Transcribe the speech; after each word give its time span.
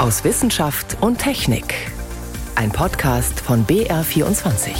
aus 0.00 0.24
Wissenschaft 0.24 0.96
und 1.02 1.18
Technik. 1.18 1.74
Ein 2.54 2.72
Podcast 2.72 3.38
von 3.38 3.66
BR24. 3.66 4.70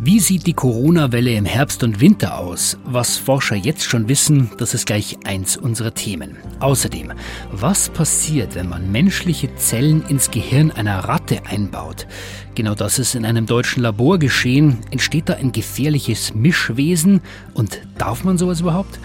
Wie 0.00 0.18
sieht 0.18 0.48
die 0.48 0.52
Corona-Welle 0.52 1.34
im 1.34 1.44
Herbst 1.44 1.84
und 1.84 2.00
Winter 2.00 2.38
aus? 2.38 2.76
Was 2.84 3.16
Forscher 3.16 3.54
jetzt 3.54 3.84
schon 3.84 4.08
wissen, 4.08 4.50
das 4.58 4.74
ist 4.74 4.86
gleich 4.86 5.16
eins 5.24 5.56
unserer 5.56 5.94
Themen. 5.94 6.38
Außerdem, 6.58 7.12
was 7.52 7.88
passiert, 7.88 8.56
wenn 8.56 8.68
man 8.68 8.90
menschliche 8.90 9.54
Zellen 9.54 10.04
ins 10.08 10.32
Gehirn 10.32 10.72
einer 10.72 10.98
Ratte 11.04 11.46
einbaut? 11.46 12.08
Genau 12.56 12.74
das 12.74 12.98
ist 12.98 13.14
in 13.14 13.24
einem 13.24 13.46
deutschen 13.46 13.84
Labor 13.84 14.18
geschehen. 14.18 14.80
Entsteht 14.90 15.28
da 15.28 15.34
ein 15.34 15.52
gefährliches 15.52 16.34
Mischwesen? 16.34 17.20
Und 17.54 17.80
darf 17.96 18.24
man 18.24 18.38
sowas 18.38 18.60
überhaupt? 18.60 18.98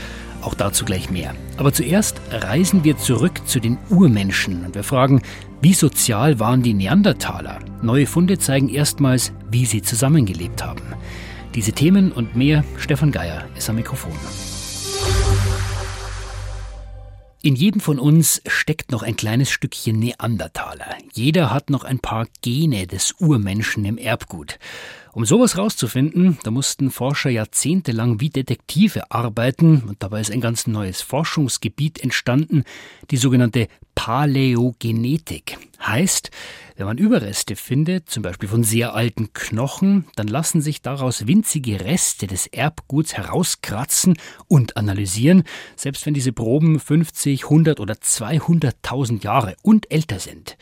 Auch 0.49 0.55
dazu 0.55 0.83
gleich 0.83 1.11
mehr. 1.11 1.35
Aber 1.57 1.71
zuerst 1.71 2.19
reisen 2.31 2.83
wir 2.83 2.97
zurück 2.97 3.47
zu 3.47 3.59
den 3.59 3.77
Urmenschen 3.91 4.65
und 4.65 4.73
wir 4.73 4.83
fragen, 4.83 5.21
wie 5.61 5.75
sozial 5.75 6.39
waren 6.39 6.63
die 6.63 6.73
Neandertaler? 6.73 7.59
Neue 7.83 8.07
Funde 8.07 8.39
zeigen 8.39 8.67
erstmals, 8.67 9.31
wie 9.51 9.67
sie 9.67 9.83
zusammengelebt 9.83 10.65
haben. 10.65 10.81
Diese 11.53 11.71
Themen 11.71 12.11
und 12.11 12.35
mehr, 12.35 12.63
Stefan 12.79 13.11
Geier 13.11 13.45
ist 13.55 13.69
am 13.69 13.75
Mikrofon. 13.75 14.13
In 17.43 17.55
jedem 17.55 17.79
von 17.79 17.99
uns 17.99 18.41
steckt 18.47 18.91
noch 18.91 19.03
ein 19.03 19.15
kleines 19.15 19.51
Stückchen 19.51 19.99
Neandertaler. 19.99 20.95
Jeder 21.13 21.53
hat 21.53 21.69
noch 21.69 21.83
ein 21.83 21.99
paar 21.99 22.25
Gene 22.41 22.87
des 22.87 23.13
Urmenschen 23.19 23.85
im 23.85 23.99
Erbgut. 23.99 24.57
Um 25.19 25.25
sowas 25.25 25.57
rauszufinden, 25.57 26.37
da 26.43 26.49
mussten 26.49 26.91
Forscher 26.91 27.29
jahrzehntelang 27.29 28.21
wie 28.21 28.29
Detektive 28.29 29.11
arbeiten 29.11 29.83
und 29.85 30.01
dabei 30.01 30.21
ist 30.21 30.31
ein 30.31 30.39
ganz 30.39 30.65
neues 30.65 31.01
Forschungsgebiet 31.01 31.99
entstanden, 31.99 32.63
die 33.11 33.17
sogenannte 33.17 33.67
Paläogenetik. 33.95 35.57
Heißt, 35.85 36.31
wenn 36.77 36.85
man 36.85 36.97
Überreste 36.97 37.57
findet, 37.57 38.09
zum 38.09 38.23
Beispiel 38.23 38.47
von 38.47 38.63
sehr 38.63 38.95
alten 38.95 39.33
Knochen, 39.33 40.05
dann 40.15 40.29
lassen 40.29 40.61
sich 40.61 40.81
daraus 40.81 41.27
winzige 41.27 41.81
Reste 41.81 42.25
des 42.25 42.47
Erbguts 42.47 43.15
herauskratzen 43.15 44.17
und 44.47 44.77
analysieren, 44.77 45.43
selbst 45.75 46.05
wenn 46.05 46.13
diese 46.13 46.31
Proben 46.31 46.79
50, 46.79 47.43
100 47.43 47.81
oder 47.81 47.95
200.000 47.95 49.21
Jahre 49.21 49.57
und 49.63 49.91
älter 49.91 50.19
sind. 50.19 50.57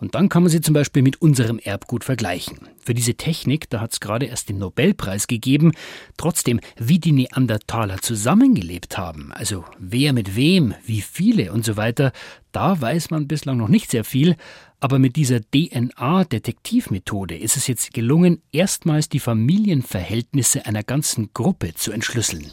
Und 0.00 0.14
dann 0.14 0.28
kann 0.28 0.42
man 0.42 0.50
sie 0.50 0.60
zum 0.60 0.74
Beispiel 0.74 1.02
mit 1.02 1.22
unserem 1.22 1.58
Erbgut 1.58 2.04
vergleichen. 2.04 2.68
Für 2.78 2.92
diese 2.92 3.14
Technik, 3.14 3.70
da 3.70 3.80
hat 3.80 3.92
es 3.92 4.00
gerade 4.00 4.26
erst 4.26 4.48
den 4.48 4.58
Nobelpreis 4.58 5.26
gegeben. 5.26 5.72
Trotzdem, 6.16 6.60
wie 6.76 6.98
die 6.98 7.12
Neandertaler 7.12 8.02
zusammengelebt 8.02 8.98
haben, 8.98 9.32
also 9.32 9.64
wer 9.78 10.12
mit 10.12 10.36
wem, 10.36 10.74
wie 10.84 11.00
viele 11.00 11.52
und 11.52 11.64
so 11.64 11.76
weiter, 11.76 12.12
da 12.52 12.80
weiß 12.80 13.10
man 13.10 13.26
bislang 13.28 13.56
noch 13.56 13.68
nicht 13.68 13.90
sehr 13.90 14.04
viel. 14.04 14.36
Aber 14.80 14.98
mit 14.98 15.16
dieser 15.16 15.40
DNA-Detektivmethode 15.40 17.36
ist 17.36 17.56
es 17.56 17.66
jetzt 17.66 17.94
gelungen, 17.94 18.42
erstmals 18.52 19.08
die 19.08 19.20
Familienverhältnisse 19.20 20.66
einer 20.66 20.82
ganzen 20.82 21.30
Gruppe 21.32 21.74
zu 21.74 21.92
entschlüsseln. 21.92 22.50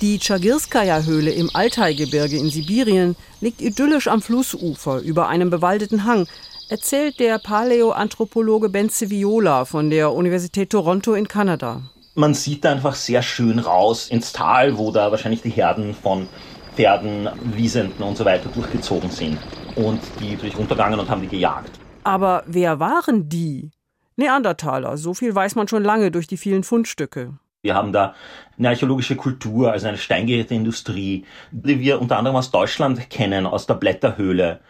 Die 0.00 0.18
Tschagirskaja-Höhle 0.18 1.30
im 1.30 1.50
Altai-Gebirge 1.54 2.36
in 2.36 2.50
Sibirien 2.50 3.16
liegt 3.40 3.62
idyllisch 3.62 4.08
am 4.08 4.20
Flussufer 4.20 5.00
über 5.00 5.28
einem 5.28 5.50
bewaldeten 5.50 6.04
Hang, 6.04 6.26
erzählt 6.68 7.20
der 7.20 7.38
Paläoanthropologe 7.38 8.68
Ben 8.68 8.90
Viola 8.90 9.64
von 9.64 9.90
der 9.90 10.12
Universität 10.12 10.70
Toronto 10.70 11.14
in 11.14 11.28
Kanada. 11.28 11.82
Man 12.16 12.34
sieht 12.34 12.64
da 12.64 12.72
einfach 12.72 12.94
sehr 12.94 13.22
schön 13.22 13.58
raus 13.58 14.08
ins 14.08 14.32
Tal, 14.32 14.76
wo 14.78 14.90
da 14.90 15.10
wahrscheinlich 15.10 15.42
die 15.42 15.50
Herden 15.50 15.94
von 15.94 16.28
Pferden, 16.74 17.28
Wiesenten 17.54 18.02
und 18.02 18.16
so 18.16 18.24
weiter 18.24 18.48
durchgezogen 18.48 19.10
sind. 19.10 19.38
Und 19.76 20.00
die 20.20 20.32
natürlich 20.32 20.58
runtergegangen 20.58 21.00
und 21.00 21.08
haben 21.08 21.22
die 21.22 21.28
gejagt. 21.28 21.70
Aber 22.02 22.42
wer 22.46 22.80
waren 22.80 23.28
die? 23.28 23.70
Neandertaler, 24.16 24.96
so 24.96 25.14
viel 25.14 25.34
weiß 25.34 25.54
man 25.54 25.66
schon 25.66 25.82
lange 25.82 26.10
durch 26.10 26.26
die 26.26 26.36
vielen 26.36 26.62
Fundstücke. 26.62 27.38
Wir 27.64 27.74
haben 27.74 27.92
da 27.92 28.14
eine 28.58 28.68
archäologische 28.68 29.16
Kultur, 29.16 29.72
also 29.72 29.88
eine 29.88 29.96
Steingeräteindustrie, 29.96 31.24
die 31.50 31.80
wir 31.80 31.98
unter 31.98 32.18
anderem 32.18 32.36
aus 32.36 32.50
Deutschland 32.50 33.08
kennen, 33.08 33.46
aus 33.46 33.66
der 33.66 33.74
Blätterhöhle 33.74 34.60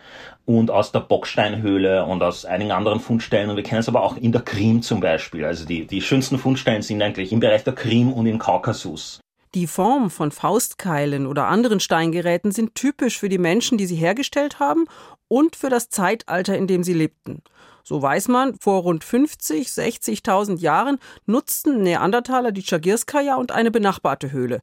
und 0.44 0.70
aus 0.70 0.92
der 0.92 1.00
Bocksteinhöhle 1.00 2.04
und 2.06 2.22
aus 2.22 2.44
einigen 2.44 2.70
anderen 2.70 3.00
Fundstellen. 3.00 3.50
Und 3.50 3.56
wir 3.56 3.64
kennen 3.64 3.80
es 3.80 3.88
aber 3.88 4.04
auch 4.04 4.16
in 4.16 4.30
der 4.30 4.42
Krim 4.42 4.80
zum 4.80 5.00
Beispiel. 5.00 5.44
Also 5.44 5.66
die, 5.66 5.88
die 5.88 6.02
schönsten 6.02 6.38
Fundstellen 6.38 6.82
sind 6.82 7.02
eigentlich 7.02 7.32
im 7.32 7.40
Bereich 7.40 7.64
der 7.64 7.74
Krim 7.74 8.12
und 8.12 8.26
im 8.26 8.38
Kaukasus. 8.38 9.18
Die 9.56 9.66
Form 9.66 10.08
von 10.08 10.30
Faustkeilen 10.30 11.26
oder 11.26 11.46
anderen 11.46 11.80
Steingeräten 11.80 12.52
sind 12.52 12.76
typisch 12.76 13.18
für 13.18 13.28
die 13.28 13.38
Menschen, 13.38 13.76
die 13.76 13.86
sie 13.86 13.96
hergestellt 13.96 14.60
haben 14.60 14.84
und 15.26 15.56
für 15.56 15.68
das 15.68 15.88
Zeitalter, 15.88 16.56
in 16.56 16.68
dem 16.68 16.84
sie 16.84 16.94
lebten. 16.94 17.42
So 17.86 18.00
weiß 18.00 18.28
man, 18.28 18.54
vor 18.58 18.80
rund 18.82 19.04
50, 19.04 19.68
60.000 19.68 20.58
Jahren 20.58 20.98
nutzten 21.26 21.82
Neandertaler 21.82 22.50
die 22.50 22.62
Chagirskaja 22.62 23.36
und 23.36 23.52
eine 23.52 23.70
benachbarte 23.70 24.32
Höhle. 24.32 24.60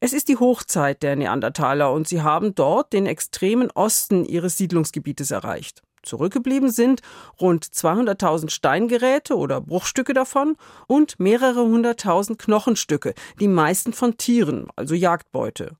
Es 0.00 0.12
ist 0.12 0.28
die 0.28 0.36
Hochzeit 0.36 1.02
der 1.02 1.16
Neandertaler 1.16 1.92
und 1.92 2.06
sie 2.06 2.20
haben 2.20 2.54
dort 2.54 2.92
den 2.92 3.06
extremen 3.06 3.70
Osten 3.70 4.26
ihres 4.26 4.58
Siedlungsgebietes 4.58 5.30
erreicht. 5.30 5.82
Zurückgeblieben 6.02 6.70
sind 6.70 7.00
rund 7.40 7.64
200.000 7.64 8.50
Steingeräte 8.50 9.36
oder 9.36 9.60
Bruchstücke 9.60 10.12
davon 10.12 10.56
und 10.88 11.18
mehrere 11.20 11.62
hunderttausend 11.62 12.38
Knochenstücke, 12.38 13.14
die 13.40 13.48
meisten 13.48 13.92
von 13.92 14.18
Tieren, 14.18 14.66
also 14.76 14.94
Jagdbeute 14.94 15.76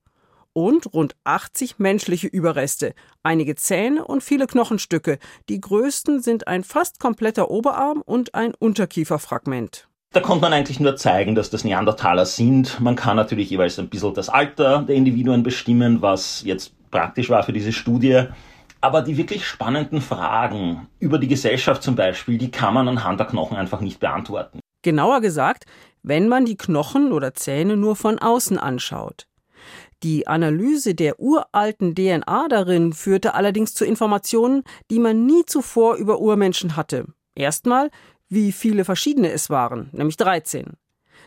und 0.52 0.92
rund 0.92 1.14
80 1.24 1.78
menschliche 1.78 2.26
Überreste, 2.26 2.94
einige 3.22 3.54
Zähne 3.54 4.04
und 4.04 4.22
viele 4.22 4.46
Knochenstücke. 4.46 5.18
Die 5.48 5.60
größten 5.60 6.20
sind 6.20 6.48
ein 6.48 6.64
fast 6.64 7.00
kompletter 7.00 7.50
Oberarm 7.50 8.02
und 8.02 8.34
ein 8.34 8.54
Unterkieferfragment. 8.54 9.88
Da 10.12 10.20
konnte 10.20 10.42
man 10.42 10.52
eigentlich 10.52 10.78
nur 10.78 10.96
zeigen, 10.96 11.34
dass 11.34 11.48
das 11.48 11.64
Neandertaler 11.64 12.26
sind. 12.26 12.80
Man 12.80 12.96
kann 12.96 13.16
natürlich 13.16 13.48
jeweils 13.48 13.78
ein 13.78 13.88
bisschen 13.88 14.12
das 14.12 14.28
Alter 14.28 14.82
der 14.82 14.94
Individuen 14.94 15.42
bestimmen, 15.42 16.02
was 16.02 16.42
jetzt 16.44 16.74
praktisch 16.90 17.30
war 17.30 17.42
für 17.42 17.54
diese 17.54 17.72
Studie. 17.72 18.24
Aber 18.82 19.00
die 19.00 19.16
wirklich 19.16 19.46
spannenden 19.46 20.02
Fragen 20.02 20.88
über 20.98 21.18
die 21.18 21.28
Gesellschaft 21.28 21.82
zum 21.82 21.96
Beispiel, 21.96 22.36
die 22.36 22.50
kann 22.50 22.74
man 22.74 22.88
anhand 22.88 23.20
der 23.20 23.26
Knochen 23.26 23.56
einfach 23.56 23.80
nicht 23.80 24.00
beantworten. 24.00 24.60
Genauer 24.82 25.20
gesagt, 25.20 25.64
wenn 26.02 26.28
man 26.28 26.44
die 26.44 26.56
Knochen 26.56 27.12
oder 27.12 27.32
Zähne 27.32 27.76
nur 27.76 27.96
von 27.96 28.18
außen 28.18 28.58
anschaut. 28.58 29.26
Die 30.02 30.26
Analyse 30.26 30.94
der 30.94 31.20
uralten 31.20 31.94
DNA 31.94 32.48
darin 32.48 32.92
führte 32.92 33.34
allerdings 33.34 33.74
zu 33.74 33.84
Informationen, 33.84 34.64
die 34.90 34.98
man 34.98 35.26
nie 35.26 35.44
zuvor 35.46 35.96
über 35.96 36.20
Urmenschen 36.20 36.76
hatte. 36.76 37.06
Erstmal, 37.34 37.90
wie 38.28 38.52
viele 38.52 38.84
verschiedene 38.84 39.30
es 39.30 39.50
waren, 39.50 39.90
nämlich 39.92 40.16
13. 40.16 40.72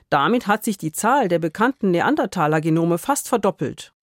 Damit 0.10 0.48
hat 0.48 0.64
sich 0.64 0.78
die 0.78 0.92
Zahl 0.92 1.28
der 1.28 1.40
bekannten 1.40 1.92
Neandertaler-Genome 1.92 2.98
fast 2.98 3.28
verdoppelt. 3.28 3.94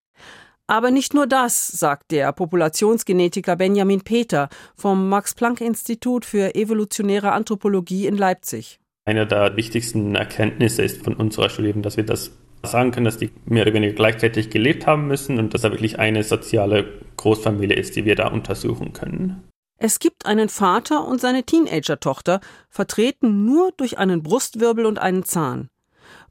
Aber 0.67 0.91
nicht 0.91 1.13
nur 1.13 1.27
das, 1.27 1.69
sagt 1.69 2.13
der 2.13 2.33
Populationsgenetiker 2.33 3.57
Benjamin 3.57 4.03
Peter 4.03 4.49
vom 4.75 5.09
Max-Planck-Institut 5.09 6.25
für 6.25 6.55
evolutionäre 6.55 7.33
Anthropologie 7.33 8.07
in 8.07 8.17
Leipzig. 8.17 8.79
Eine 9.05 9.27
der 9.27 9.57
wichtigsten 9.57 10.15
Erkenntnisse 10.15 10.83
ist 10.83 11.03
von 11.03 11.15
unserer 11.15 11.51
Studie, 11.51 11.75
dass 11.83 11.97
wir 11.97 12.07
das 12.07 12.31
sagen 12.65 12.91
können, 12.93 13.05
dass 13.05 13.19
die 13.19 13.31
mehr 13.45 13.63
oder 13.65 13.75
weniger 13.75 13.95
gleichzeitig 13.95 14.51
gelebt 14.51 14.87
haben 14.87 15.07
müssen 15.07 15.39
und 15.39 15.55
dass 15.55 15.63
da 15.63 15.71
wirklich 15.71 15.99
eine 15.99 16.23
soziale 16.23 17.01
Großfamilie 17.17 17.77
ist, 17.77 17.97
die 17.97 18.05
wir 18.05 18.15
da 18.15 18.29
untersuchen 18.29 18.93
können. 18.93 19.43
Es 19.79 19.99
gibt 19.99 20.27
einen 20.27 20.49
Vater 20.49 21.07
und 21.07 21.21
seine 21.21 21.43
Teenager-Tochter, 21.43 22.41
vertreten 22.69 23.45
nur 23.45 23.73
durch 23.77 23.99
einen 23.99 24.23
Brustwirbel 24.23 24.87
und 24.87 24.99
einen 24.99 25.25
Zahn. 25.25 25.69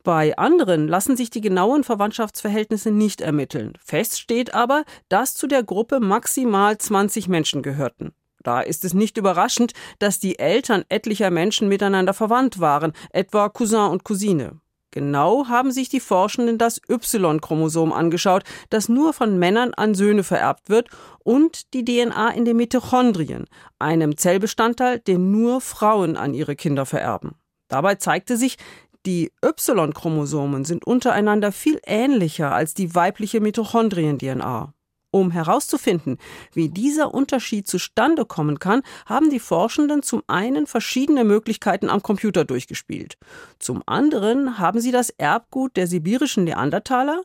Bei 0.03 0.37
anderen 0.37 0.87
lassen 0.87 1.15
sich 1.15 1.29
die 1.29 1.41
genauen 1.41 1.83
Verwandtschaftsverhältnisse 1.83 2.91
nicht 2.91 3.21
ermitteln. 3.21 3.73
Fest 3.83 4.19
steht 4.19 4.53
aber, 4.53 4.83
dass 5.09 5.35
zu 5.35 5.47
der 5.47 5.63
Gruppe 5.63 5.99
maximal 5.99 6.77
20 6.77 7.27
Menschen 7.27 7.61
gehörten. 7.61 8.13
Da 8.41 8.61
ist 8.61 8.83
es 8.85 8.93
nicht 8.93 9.17
überraschend, 9.17 9.73
dass 9.99 10.19
die 10.19 10.39
Eltern 10.39 10.83
etlicher 10.89 11.29
Menschen 11.29 11.67
miteinander 11.67 12.13
verwandt 12.13 12.59
waren, 12.59 12.93
etwa 13.11 13.49
Cousin 13.49 13.91
und 13.91 14.03
Cousine. 14.03 14.59
Genau 14.91 15.47
haben 15.47 15.71
sich 15.71 15.89
die 15.89 16.01
Forschenden 16.01 16.57
das 16.57 16.81
Y-Chromosom 16.89 17.93
angeschaut, 17.93 18.43
das 18.69 18.89
nur 18.89 19.13
von 19.13 19.39
Männern 19.39 19.73
an 19.73 19.95
Söhne 19.95 20.23
vererbt 20.23 20.69
wird, 20.69 20.89
und 21.23 21.73
die 21.73 21.85
DNA 21.85 22.31
in 22.31 22.45
den 22.45 22.57
Mitochondrien, 22.57 23.45
einem 23.79 24.17
Zellbestandteil, 24.17 24.99
den 24.99 25.31
nur 25.31 25.61
Frauen 25.61 26.17
an 26.17 26.33
ihre 26.33 26.55
Kinder 26.55 26.85
vererben. 26.85 27.35
Dabei 27.69 27.95
zeigte 27.95 28.35
sich, 28.35 28.57
die 29.05 29.31
Y-Chromosomen 29.43 30.65
sind 30.65 30.85
untereinander 30.85 31.51
viel 31.51 31.79
ähnlicher 31.85 32.51
als 32.53 32.73
die 32.73 32.93
weibliche 32.93 33.39
Mitochondrien-DNA. 33.39 34.73
Um 35.11 35.29
herauszufinden, 35.29 36.17
wie 36.53 36.69
dieser 36.69 37.13
Unterschied 37.13 37.67
zustande 37.67 38.25
kommen 38.25 38.59
kann, 38.59 38.81
haben 39.05 39.29
die 39.29 39.39
Forschenden 39.39 40.03
zum 40.03 40.23
einen 40.27 40.67
verschiedene 40.67 41.25
Möglichkeiten 41.25 41.89
am 41.89 42.01
Computer 42.01 42.45
durchgespielt. 42.45 43.17
Zum 43.59 43.83
anderen 43.85 44.57
haben 44.57 44.79
sie 44.79 44.91
das 44.91 45.09
Erbgut 45.09 45.75
der 45.75 45.87
sibirischen 45.87 46.45
Neandertaler 46.45 47.23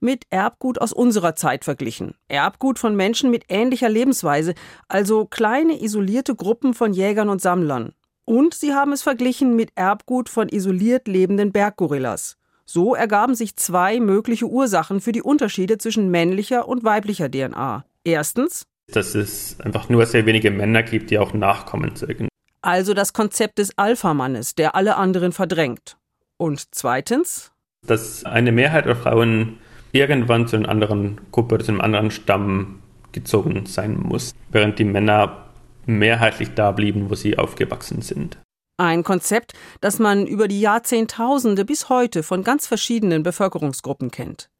mit 0.00 0.24
Erbgut 0.30 0.80
aus 0.80 0.92
unserer 0.92 1.36
Zeit 1.36 1.64
verglichen. 1.64 2.14
Erbgut 2.26 2.78
von 2.78 2.96
Menschen 2.96 3.30
mit 3.30 3.44
ähnlicher 3.48 3.88
Lebensweise, 3.88 4.54
also 4.88 5.24
kleine 5.24 5.80
isolierte 5.80 6.34
Gruppen 6.34 6.74
von 6.74 6.92
Jägern 6.92 7.28
und 7.28 7.40
Sammlern. 7.40 7.92
Und 8.24 8.54
sie 8.54 8.74
haben 8.74 8.92
es 8.92 9.02
verglichen 9.02 9.56
mit 9.56 9.70
Erbgut 9.76 10.28
von 10.28 10.48
isoliert 10.48 11.08
lebenden 11.08 11.52
Berggorillas. 11.52 12.36
So 12.70 12.94
ergaben 12.94 13.34
sich 13.34 13.56
zwei 13.56 13.98
mögliche 13.98 14.46
Ursachen 14.46 15.00
für 15.00 15.12
die 15.12 15.22
Unterschiede 15.22 15.78
zwischen 15.78 16.10
männlicher 16.10 16.68
und 16.68 16.84
weiblicher 16.84 17.30
DNA. 17.30 17.86
Erstens, 18.04 18.66
dass 18.92 19.14
es 19.14 19.58
einfach 19.60 19.88
nur 19.88 20.04
sehr 20.04 20.26
wenige 20.26 20.50
Männer 20.50 20.82
gibt, 20.82 21.10
die 21.10 21.18
auch 21.18 21.32
Nachkommen 21.32 21.96
zeugen. 21.96 22.28
Also 22.60 22.92
das 22.92 23.14
Konzept 23.14 23.56
des 23.56 23.78
Alpha-Mannes, 23.78 24.54
der 24.54 24.74
alle 24.74 24.96
anderen 24.96 25.32
verdrängt. 25.32 25.96
Und 26.36 26.74
zweitens, 26.74 27.52
dass 27.86 28.24
eine 28.24 28.52
Mehrheit 28.52 28.84
der 28.84 28.96
Frauen 28.96 29.56
irgendwann 29.92 30.46
zu 30.46 30.56
einer 30.56 30.68
anderen 30.68 31.22
Gruppe 31.32 31.58
zu 31.60 31.72
einem 31.72 31.80
anderen 31.80 32.10
Stamm 32.10 32.82
gezogen 33.12 33.64
sein 33.64 33.98
muss, 33.98 34.34
während 34.50 34.78
die 34.78 34.84
Männer 34.84 35.46
mehrheitlich 35.86 36.50
da 36.54 36.72
blieben, 36.72 37.08
wo 37.08 37.14
sie 37.14 37.38
aufgewachsen 37.38 38.02
sind. 38.02 38.36
Ein 38.80 39.02
Konzept, 39.02 39.54
das 39.80 39.98
man 39.98 40.24
über 40.28 40.46
die 40.46 40.60
Jahrzehntausende 40.60 41.64
bis 41.64 41.88
heute 41.88 42.22
von 42.22 42.44
ganz 42.44 42.68
verschiedenen 42.68 43.24
Bevölkerungsgruppen 43.24 44.12
kennt. 44.12 44.50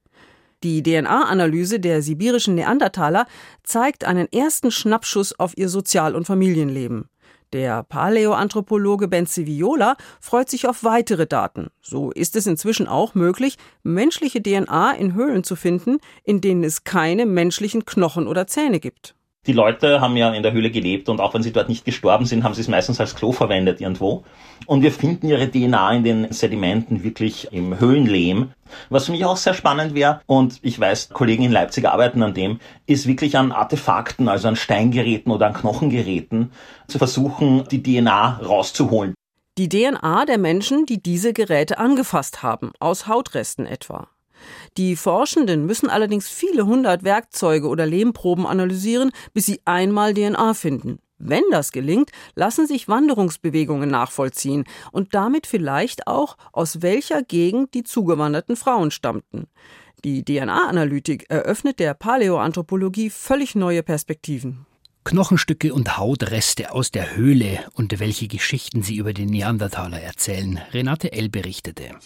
Die 0.64 0.82
DNA-Analyse 0.82 1.78
der 1.78 2.02
sibirischen 2.02 2.56
Neandertaler 2.56 3.28
zeigt 3.62 4.02
einen 4.02 4.26
ersten 4.32 4.72
Schnappschuss 4.72 5.38
auf 5.38 5.56
ihr 5.56 5.68
Sozial- 5.68 6.16
und 6.16 6.26
Familienleben. 6.26 7.08
Der 7.52 7.84
Paläoanthropologe 7.84 9.06
Benzi 9.06 9.46
Viola 9.46 9.96
freut 10.20 10.50
sich 10.50 10.66
auf 10.66 10.82
weitere 10.82 11.28
Daten. 11.28 11.68
So 11.80 12.10
ist 12.10 12.34
es 12.34 12.48
inzwischen 12.48 12.88
auch 12.88 13.14
möglich, 13.14 13.56
menschliche 13.84 14.42
DNA 14.42 14.94
in 14.94 15.14
Höhlen 15.14 15.44
zu 15.44 15.54
finden, 15.54 15.98
in 16.24 16.40
denen 16.40 16.64
es 16.64 16.82
keine 16.82 17.24
menschlichen 17.24 17.86
Knochen 17.86 18.26
oder 18.26 18.48
Zähne 18.48 18.80
gibt. 18.80 19.14
Die 19.46 19.52
Leute 19.52 20.00
haben 20.00 20.16
ja 20.16 20.32
in 20.34 20.42
der 20.42 20.52
Höhle 20.52 20.70
gelebt 20.70 21.08
und 21.08 21.20
auch 21.20 21.32
wenn 21.32 21.42
sie 21.42 21.52
dort 21.52 21.68
nicht 21.68 21.84
gestorben 21.84 22.26
sind, 22.26 22.44
haben 22.44 22.54
sie 22.54 22.60
es 22.60 22.68
meistens 22.68 23.00
als 23.00 23.14
Klo 23.14 23.32
verwendet 23.32 23.80
irgendwo. 23.80 24.24
Und 24.66 24.82
wir 24.82 24.92
finden 24.92 25.28
ihre 25.28 25.50
DNA 25.50 25.94
in 25.94 26.04
den 26.04 26.32
Sedimenten 26.32 27.02
wirklich 27.02 27.48
im 27.52 27.80
Höhlenlehm. 27.80 28.50
Was 28.90 29.06
für 29.06 29.12
mich 29.12 29.24
auch 29.24 29.38
sehr 29.38 29.54
spannend 29.54 29.94
wäre, 29.94 30.20
und 30.26 30.58
ich 30.62 30.78
weiß, 30.78 31.10
Kollegen 31.10 31.44
in 31.44 31.52
Leipzig 31.52 31.88
arbeiten 31.88 32.22
an 32.22 32.34
dem, 32.34 32.60
ist 32.86 33.06
wirklich 33.06 33.38
an 33.38 33.52
Artefakten, 33.52 34.28
also 34.28 34.48
an 34.48 34.56
Steingeräten 34.56 35.32
oder 35.32 35.46
an 35.46 35.54
Knochengeräten, 35.54 36.52
zu 36.86 36.98
versuchen, 36.98 37.64
die 37.70 37.82
DNA 37.82 38.40
rauszuholen. 38.44 39.14
Die 39.56 39.68
DNA 39.68 40.26
der 40.26 40.38
Menschen, 40.38 40.84
die 40.84 41.02
diese 41.02 41.32
Geräte 41.32 41.78
angefasst 41.78 42.42
haben, 42.42 42.72
aus 42.80 43.06
Hautresten 43.06 43.66
etwa. 43.66 44.08
Die 44.78 44.94
Forschenden 44.94 45.66
müssen 45.66 45.90
allerdings 45.90 46.28
viele 46.28 46.64
hundert 46.64 47.02
Werkzeuge 47.02 47.66
oder 47.66 47.84
Lehmproben 47.84 48.46
analysieren, 48.46 49.10
bis 49.34 49.44
sie 49.44 49.60
einmal 49.64 50.14
DNA 50.14 50.54
finden. 50.54 51.00
Wenn 51.18 51.42
das 51.50 51.72
gelingt, 51.72 52.10
lassen 52.36 52.68
sich 52.68 52.86
Wanderungsbewegungen 52.86 53.90
nachvollziehen 53.90 54.66
und 54.92 55.14
damit 55.14 55.48
vielleicht 55.48 56.06
auch, 56.06 56.36
aus 56.52 56.80
welcher 56.80 57.24
Gegend 57.24 57.74
die 57.74 57.82
zugewanderten 57.82 58.54
Frauen 58.54 58.92
stammten. 58.92 59.48
Die 60.04 60.24
DNA-Analytik 60.24 61.28
eröffnet 61.28 61.80
der 61.80 61.94
Paläoanthropologie 61.94 63.10
völlig 63.10 63.56
neue 63.56 63.82
Perspektiven. 63.82 64.64
Knochenstücke 65.02 65.74
und 65.74 65.98
Hautreste 65.98 66.70
aus 66.70 66.92
der 66.92 67.16
Höhle 67.16 67.64
und 67.72 67.98
welche 67.98 68.28
Geschichten 68.28 68.84
sie 68.84 68.94
über 68.98 69.12
den 69.12 69.28
Neandertaler 69.28 70.00
erzählen. 70.00 70.60
Renate 70.72 71.12
L. 71.12 71.30
berichtete. 71.30 71.96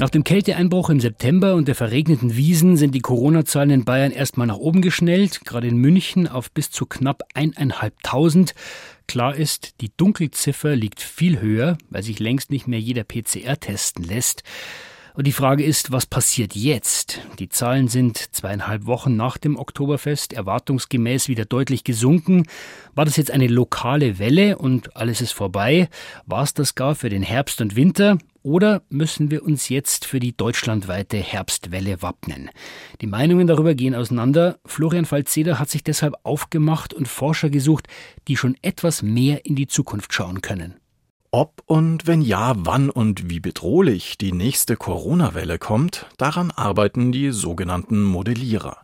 Nach 0.00 0.10
dem 0.10 0.22
Kälteeinbruch 0.22 0.90
im 0.90 1.00
September 1.00 1.56
und 1.56 1.66
der 1.66 1.74
verregneten 1.74 2.36
Wiesen 2.36 2.76
sind 2.76 2.94
die 2.94 3.00
Corona-Zahlen 3.00 3.70
in 3.70 3.84
Bayern 3.84 4.12
erstmal 4.12 4.46
nach 4.46 4.56
oben 4.56 4.80
geschnellt, 4.80 5.44
gerade 5.44 5.66
in 5.66 5.76
München 5.76 6.28
auf 6.28 6.52
bis 6.52 6.70
zu 6.70 6.86
knapp 6.86 7.24
eineinhalbtausend. 7.34 8.54
Klar 9.08 9.34
ist, 9.34 9.80
die 9.80 9.90
Dunkelziffer 9.96 10.76
liegt 10.76 11.00
viel 11.00 11.40
höher, 11.40 11.78
weil 11.90 12.04
sich 12.04 12.20
längst 12.20 12.52
nicht 12.52 12.68
mehr 12.68 12.78
jeder 12.78 13.02
PCR 13.02 13.58
testen 13.58 14.04
lässt. 14.04 14.44
Und 15.14 15.26
die 15.26 15.32
Frage 15.32 15.64
ist, 15.64 15.90
was 15.90 16.06
passiert 16.06 16.54
jetzt? 16.54 17.18
Die 17.40 17.48
Zahlen 17.48 17.88
sind 17.88 18.18
zweieinhalb 18.36 18.86
Wochen 18.86 19.16
nach 19.16 19.36
dem 19.36 19.56
Oktoberfest 19.56 20.32
erwartungsgemäß 20.32 21.26
wieder 21.26 21.44
deutlich 21.44 21.82
gesunken. 21.82 22.46
War 22.94 23.04
das 23.04 23.16
jetzt 23.16 23.32
eine 23.32 23.48
lokale 23.48 24.20
Welle 24.20 24.58
und 24.58 24.96
alles 24.96 25.20
ist 25.20 25.32
vorbei? 25.32 25.88
War 26.24 26.44
es 26.44 26.54
das 26.54 26.76
gar 26.76 26.94
für 26.94 27.08
den 27.08 27.24
Herbst 27.24 27.60
und 27.60 27.74
Winter? 27.74 28.18
Oder 28.42 28.82
müssen 28.88 29.30
wir 29.30 29.42
uns 29.42 29.68
jetzt 29.68 30.04
für 30.04 30.20
die 30.20 30.36
deutschlandweite 30.36 31.16
Herbstwelle 31.16 32.02
wappnen? 32.02 32.50
Die 33.00 33.06
Meinungen 33.06 33.46
darüber 33.46 33.74
gehen 33.74 33.94
auseinander. 33.94 34.58
Florian 34.64 35.04
Falzeder 35.04 35.58
hat 35.58 35.70
sich 35.70 35.82
deshalb 35.82 36.14
aufgemacht 36.22 36.94
und 36.94 37.08
Forscher 37.08 37.50
gesucht, 37.50 37.88
die 38.28 38.36
schon 38.36 38.56
etwas 38.62 39.02
mehr 39.02 39.44
in 39.44 39.56
die 39.56 39.66
Zukunft 39.66 40.14
schauen 40.14 40.40
können. 40.40 40.74
Ob 41.30 41.62
und 41.66 42.06
wenn 42.06 42.22
ja, 42.22 42.54
wann 42.56 42.88
und 42.88 43.28
wie 43.28 43.40
bedrohlich 43.40 44.16
die 44.16 44.32
nächste 44.32 44.76
Corona-Welle 44.76 45.58
kommt, 45.58 46.06
daran 46.16 46.50
arbeiten 46.50 47.12
die 47.12 47.32
sogenannten 47.32 48.02
Modellierer. 48.02 48.78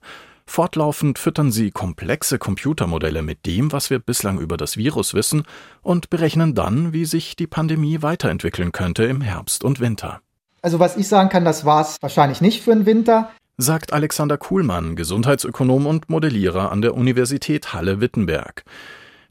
Fortlaufend 0.46 1.18
füttern 1.18 1.50
sie 1.50 1.70
komplexe 1.70 2.38
Computermodelle 2.38 3.22
mit 3.22 3.46
dem, 3.46 3.72
was 3.72 3.90
wir 3.90 3.98
bislang 3.98 4.38
über 4.38 4.56
das 4.56 4.76
Virus 4.76 5.14
wissen, 5.14 5.44
und 5.82 6.10
berechnen 6.10 6.54
dann, 6.54 6.92
wie 6.92 7.06
sich 7.06 7.36
die 7.36 7.46
Pandemie 7.46 8.02
weiterentwickeln 8.02 8.72
könnte 8.72 9.04
im 9.04 9.20
Herbst 9.20 9.64
und 9.64 9.80
Winter. 9.80 10.20
Also 10.62 10.78
was 10.78 10.96
ich 10.96 11.08
sagen 11.08 11.28
kann, 11.28 11.44
das 11.44 11.64
war 11.64 11.82
es 11.82 11.96
wahrscheinlich 12.00 12.40
nicht 12.40 12.62
für 12.62 12.74
den 12.74 12.86
Winter, 12.86 13.30
sagt 13.56 13.92
Alexander 13.92 14.36
Kuhlmann, 14.36 14.96
Gesundheitsökonom 14.96 15.86
und 15.86 16.08
Modellierer 16.08 16.72
an 16.72 16.82
der 16.82 16.94
Universität 16.94 17.72
Halle-Wittenberg. 17.72 18.64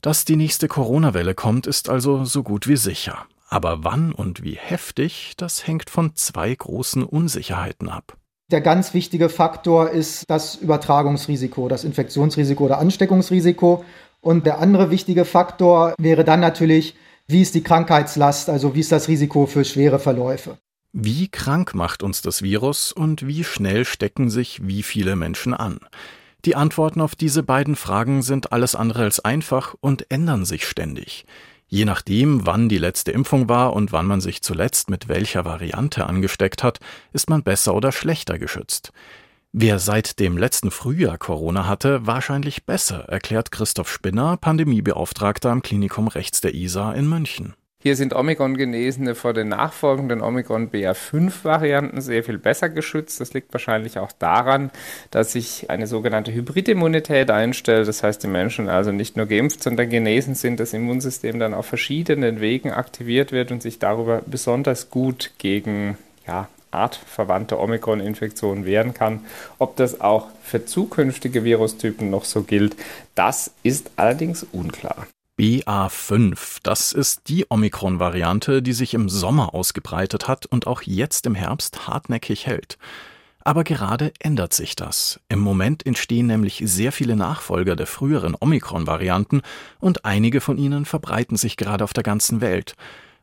Dass 0.01 0.25
die 0.25 0.35
nächste 0.35 0.67
Corona-Welle 0.67 1.35
kommt, 1.35 1.67
ist 1.67 1.89
also 1.89 2.25
so 2.25 2.43
gut 2.43 2.67
wie 2.67 2.77
sicher. 2.77 3.25
Aber 3.49 3.83
wann 3.83 4.11
und 4.13 4.43
wie 4.43 4.55
heftig, 4.55 5.33
das 5.37 5.67
hängt 5.67 5.89
von 5.89 6.15
zwei 6.15 6.53
großen 6.53 7.03
Unsicherheiten 7.03 7.89
ab. 7.89 8.17
Der 8.51 8.61
ganz 8.61 8.93
wichtige 8.93 9.29
Faktor 9.29 9.89
ist 9.89 10.25
das 10.29 10.55
Übertragungsrisiko, 10.55 11.67
das 11.67 11.83
Infektionsrisiko 11.83 12.65
oder 12.65 12.79
Ansteckungsrisiko. 12.79 13.83
Und 14.21 14.45
der 14.45 14.59
andere 14.59 14.91
wichtige 14.91 15.25
Faktor 15.25 15.95
wäre 15.97 16.23
dann 16.23 16.39
natürlich, 16.39 16.95
wie 17.27 17.41
ist 17.41 17.55
die 17.55 17.63
Krankheitslast, 17.63 18.49
also 18.49 18.75
wie 18.75 18.81
ist 18.81 18.91
das 18.91 19.07
Risiko 19.07 19.45
für 19.45 19.65
schwere 19.65 19.99
Verläufe. 19.99 20.57
Wie 20.91 21.27
krank 21.27 21.73
macht 21.73 22.03
uns 22.03 22.21
das 22.21 22.43
Virus 22.43 22.91
und 22.91 23.25
wie 23.25 23.43
schnell 23.43 23.85
stecken 23.85 24.29
sich 24.29 24.67
wie 24.67 24.83
viele 24.83 25.15
Menschen 25.15 25.53
an? 25.53 25.79
Die 26.45 26.55
Antworten 26.55 27.01
auf 27.01 27.15
diese 27.15 27.41
beiden 27.41 27.75
Fragen 27.75 28.21
sind 28.21 28.51
alles 28.51 28.75
andere 28.75 29.03
als 29.03 29.19
einfach 29.19 29.75
und 29.79 30.11
ändern 30.11 30.45
sich 30.45 30.67
ständig. 30.67 31.25
Je 31.73 31.85
nachdem, 31.85 32.45
wann 32.45 32.69
die 32.69 32.77
letzte 32.77 33.11
Impfung 33.11 33.49
war 33.49 33.73
und 33.73 33.91
wann 33.91 34.05
man 34.05 34.21
sich 34.21 34.43
zuletzt 34.43 34.91
mit 34.91 35.07
welcher 35.07 35.43
Variante 35.43 36.05
angesteckt 36.05 36.61
hat, 36.61 36.79
ist 37.13 37.31
man 37.31 37.41
besser 37.41 37.73
oder 37.73 37.91
schlechter 37.91 38.37
geschützt. 38.37 38.93
Wer 39.53 39.79
seit 39.79 40.19
dem 40.19 40.37
letzten 40.37 40.69
Frühjahr 40.69 41.17
Corona 41.17 41.65
hatte, 41.65 42.05
wahrscheinlich 42.05 42.67
besser, 42.67 43.09
erklärt 43.09 43.51
Christoph 43.51 43.89
Spinner, 43.91 44.37
Pandemiebeauftragter 44.37 45.49
am 45.49 45.63
Klinikum 45.63 46.07
rechts 46.09 46.41
der 46.41 46.53
ISA 46.53 46.93
in 46.93 47.09
München. 47.09 47.55
Hier 47.83 47.97
sind 47.97 48.15
Omikron-Genesene 48.15 49.13
vor 49.13 49.33
den 49.33 49.49
nachfolgenden 49.49 50.21
Omikron 50.21 50.71
BA5-Varianten 50.71 51.99
sehr 51.99 52.23
viel 52.23 52.37
besser 52.37 52.69
geschützt. 52.69 53.19
Das 53.19 53.33
liegt 53.33 53.51
wahrscheinlich 53.51 53.99
auch 53.99 54.13
daran, 54.13 54.71
dass 55.11 55.33
sich 55.33 55.69
eine 55.69 55.85
sogenannte 55.85 56.33
Hybridimmunität 56.33 57.29
einstellt. 57.29 57.89
Das 57.89 58.01
heißt, 58.01 58.23
die 58.23 58.27
Menschen 58.27 58.69
also 58.69 58.93
nicht 58.93 59.17
nur 59.17 59.25
geimpft, 59.25 59.61
sondern 59.61 59.89
genesen 59.89 60.33
sind, 60.33 60.61
das 60.61 60.71
Immunsystem 60.71 61.39
dann 61.39 61.53
auf 61.53 61.65
verschiedenen 61.65 62.39
Wegen 62.39 62.71
aktiviert 62.71 63.33
wird 63.33 63.51
und 63.51 63.61
sich 63.61 63.79
darüber 63.79 64.21
besonders 64.25 64.89
gut 64.89 65.31
gegen 65.37 65.97
ja, 66.25 66.47
artverwandte 66.71 67.59
Omikron-Infektionen 67.59 68.65
wehren 68.65 68.93
kann. 68.93 69.25
Ob 69.59 69.75
das 69.75 69.99
auch 69.99 70.27
für 70.41 70.63
zukünftige 70.63 71.43
Virustypen 71.43 72.09
noch 72.09 72.23
so 72.23 72.43
gilt, 72.43 72.77
das 73.13 73.51
ist 73.61 73.91
allerdings 73.97 74.45
unklar. 74.53 75.05
BA5, 75.39 76.59
das 76.61 76.91
ist 76.91 77.27
die 77.27 77.47
Omikron-Variante, 77.49 78.61
die 78.61 78.73
sich 78.73 78.93
im 78.93 79.09
Sommer 79.09 79.55
ausgebreitet 79.55 80.27
hat 80.27 80.45
und 80.45 80.67
auch 80.67 80.83
jetzt 80.83 81.25
im 81.25 81.33
Herbst 81.33 81.87
hartnäckig 81.87 82.45
hält. 82.45 82.77
Aber 83.43 83.63
gerade 83.63 84.13
ändert 84.19 84.53
sich 84.53 84.75
das. 84.75 85.19
Im 85.29 85.39
Moment 85.39 85.85
entstehen 85.85 86.27
nämlich 86.27 86.61
sehr 86.63 86.91
viele 86.91 87.15
Nachfolger 87.15 87.75
der 87.75 87.87
früheren 87.87 88.35
Omikron-Varianten 88.39 89.41
und 89.79 90.05
einige 90.05 90.39
von 90.39 90.59
ihnen 90.59 90.85
verbreiten 90.85 91.35
sich 91.35 91.57
gerade 91.57 91.83
auf 91.83 91.93
der 91.93 92.03
ganzen 92.03 92.39
Welt. 92.39 92.75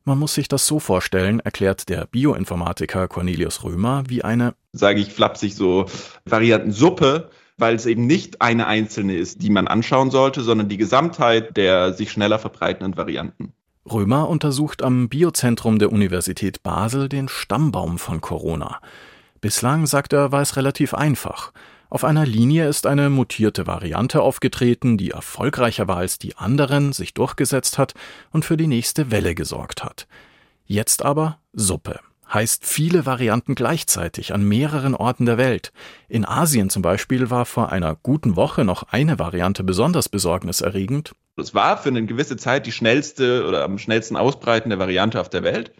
Man 0.04 0.18
muss 0.18 0.34
sich 0.34 0.48
das 0.48 0.66
so 0.66 0.80
vorstellen, 0.80 1.40
erklärt 1.40 1.88
der 1.88 2.06
Bioinformatiker 2.06 3.06
Cornelius 3.06 3.62
Römer, 3.62 4.02
wie 4.08 4.24
eine, 4.24 4.54
sage 4.72 5.00
ich 5.00 5.12
flapsig 5.12 5.54
so, 5.54 5.86
Variantensuppe, 6.24 7.30
weil 7.60 7.76
es 7.76 7.86
eben 7.86 8.06
nicht 8.06 8.42
eine 8.42 8.66
einzelne 8.66 9.14
ist, 9.14 9.42
die 9.42 9.50
man 9.50 9.68
anschauen 9.68 10.10
sollte, 10.10 10.42
sondern 10.42 10.68
die 10.68 10.76
Gesamtheit 10.76 11.56
der 11.56 11.92
sich 11.92 12.10
schneller 12.10 12.38
verbreitenden 12.38 12.96
Varianten. 12.96 13.52
Römer 13.90 14.28
untersucht 14.28 14.82
am 14.82 15.08
Biozentrum 15.08 15.78
der 15.78 15.90
Universität 15.90 16.62
Basel 16.62 17.08
den 17.08 17.28
Stammbaum 17.28 17.98
von 17.98 18.20
Corona. 18.20 18.80
Bislang, 19.40 19.86
sagt 19.86 20.12
er, 20.12 20.32
war 20.32 20.42
es 20.42 20.56
relativ 20.56 20.94
einfach. 20.94 21.52
Auf 21.88 22.04
einer 22.04 22.24
Linie 22.24 22.68
ist 22.68 22.86
eine 22.86 23.10
mutierte 23.10 23.66
Variante 23.66 24.22
aufgetreten, 24.22 24.96
die 24.96 25.10
erfolgreicher 25.10 25.88
war 25.88 25.96
als 25.96 26.18
die 26.18 26.36
anderen, 26.36 26.92
sich 26.92 27.14
durchgesetzt 27.14 27.78
hat 27.78 27.94
und 28.30 28.44
für 28.44 28.56
die 28.56 28.68
nächste 28.68 29.10
Welle 29.10 29.34
gesorgt 29.34 29.82
hat. 29.82 30.06
Jetzt 30.66 31.04
aber 31.04 31.38
Suppe. 31.52 31.98
Heißt 32.32 32.64
viele 32.64 33.06
Varianten 33.06 33.56
gleichzeitig 33.56 34.32
an 34.32 34.44
mehreren 34.44 34.94
Orten 34.94 35.26
der 35.26 35.36
Welt. 35.36 35.72
In 36.08 36.24
Asien 36.24 36.70
zum 36.70 36.80
Beispiel 36.80 37.28
war 37.28 37.44
vor 37.44 37.72
einer 37.72 37.96
guten 37.96 38.36
Woche 38.36 38.64
noch 38.64 38.84
eine 38.84 39.18
Variante 39.18 39.64
besonders 39.64 40.08
besorgniserregend. 40.08 41.12
Es 41.36 41.54
war 41.54 41.76
für 41.76 41.88
eine 41.88 42.06
gewisse 42.06 42.36
Zeit 42.36 42.66
die 42.66 42.72
schnellste 42.72 43.46
oder 43.46 43.64
am 43.64 43.78
schnellsten 43.78 44.16
ausbreitende 44.16 44.78
Variante 44.78 45.20
auf 45.20 45.28
der 45.28 45.42
Welt. 45.42 45.72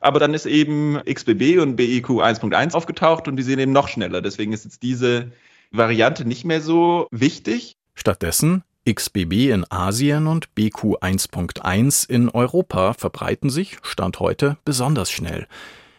Aber 0.00 0.18
dann 0.18 0.32
ist 0.32 0.46
eben 0.46 0.98
XBB 1.04 1.58
und 1.60 1.76
BIQ 1.76 2.22
1.1 2.22 2.74
aufgetaucht 2.74 3.28
und 3.28 3.36
die 3.36 3.42
sind 3.42 3.58
eben 3.58 3.72
noch 3.72 3.88
schneller. 3.88 4.22
Deswegen 4.22 4.52
ist 4.54 4.64
jetzt 4.64 4.82
diese 4.82 5.32
Variante 5.72 6.24
nicht 6.24 6.44
mehr 6.44 6.62
so 6.62 7.06
wichtig. 7.10 7.76
Stattdessen 7.94 8.62
XBB 8.88 9.50
in 9.50 9.70
Asien 9.70 10.26
und 10.26 10.54
BQ 10.54 11.02
1.1 11.02 12.08
in 12.08 12.30
Europa 12.30 12.94
verbreiten 12.94 13.50
sich, 13.50 13.76
Stand 13.82 14.20
heute, 14.20 14.56
besonders 14.64 15.10
schnell. 15.10 15.46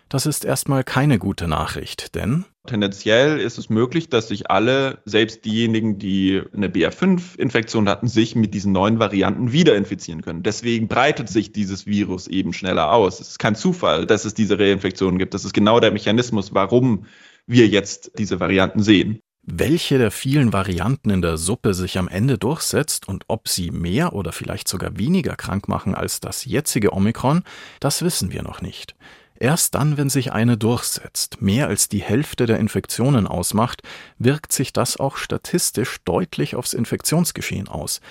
Das 0.10 0.26
ist 0.26 0.44
erstmal 0.44 0.84
keine 0.84 1.20
gute 1.20 1.48
Nachricht, 1.48 2.16
denn 2.16 2.46
tendenziell 2.66 3.40
ist 3.40 3.60
es 3.60 3.70
möglich, 3.70 4.10
dass 4.10 4.28
sich 4.28 4.50
alle, 4.50 5.00
selbst 5.06 5.46
diejenigen, 5.46 6.00
die 6.00 6.42
eine 6.52 6.68
BR5-Infektion 6.68 7.88
hatten, 7.88 8.08
sich 8.08 8.36
mit 8.36 8.56
diesen 8.56 8.72
neuen 8.72 8.98
Varianten 8.98 9.52
wieder 9.52 9.76
infizieren 9.76 10.24
können. 10.24 10.42
Deswegen 10.42 10.88
breitet 10.88 11.30
sich 11.30 11.52
dieses 11.52 11.86
Virus 11.86 12.28
eben 12.28 12.54
schneller 12.54 12.92
aus. 12.92 13.20
Es 13.20 13.30
ist 13.30 13.40
kein 13.40 13.54
Zufall, 13.54 14.08
dass 14.08 14.26
es 14.26 14.34
diese 14.34 14.58
Reinfektionen 14.58 15.20
gibt. 15.20 15.36
Das 15.36 15.46
ist 15.46 15.54
genau 15.54 15.80
der 15.80 15.92
Mechanismus, 15.92 16.56
warum 16.56 17.06
wir 17.46 17.68
jetzt 17.68 18.14
diese 18.18 18.40
Varianten 18.40 18.82
sehen. 18.82 19.20
Welche 19.44 19.98
der 19.98 20.12
vielen 20.12 20.54
Varianten 20.54 21.12
in 21.12 21.22
der 21.22 21.38
Suppe 21.38 21.74
sich 21.74 21.98
am 21.98 22.08
Ende 22.08 22.38
durchsetzt 22.38 23.08
und 23.08 23.26
ob 23.28 23.48
sie 23.48 23.72
mehr 23.72 24.14
oder 24.14 24.32
vielleicht 24.32 24.68
sogar 24.68 24.98
weniger 24.98 25.36
krank 25.36 25.68
machen 25.68 25.96
als 25.96 26.20
das 26.20 26.46
jetzige 26.46 26.94
Omikron, 26.94 27.44
das 27.80 28.02
wissen 28.02 28.32
wir 28.32 28.44
noch 28.44 28.62
nicht. 28.62 28.96
Erst 29.42 29.74
dann, 29.76 29.96
wenn 29.96 30.10
sich 30.10 30.34
eine 30.34 30.58
durchsetzt, 30.58 31.42
mehr 31.42 31.68
als 31.68 31.88
die 31.88 32.02
Hälfte 32.02 32.46
der 32.46 32.60
Infektionen 32.60 33.26
ausmacht, 33.26 33.82
wirkt 34.18 34.52
sich 34.52 34.74
das 34.74 34.98
auch 34.98 35.16
statistisch 35.16 36.00
deutlich 36.04 36.58
aufs 36.58 36.74
Infektionsgeschehen 36.74 37.70
aus. 37.70 38.02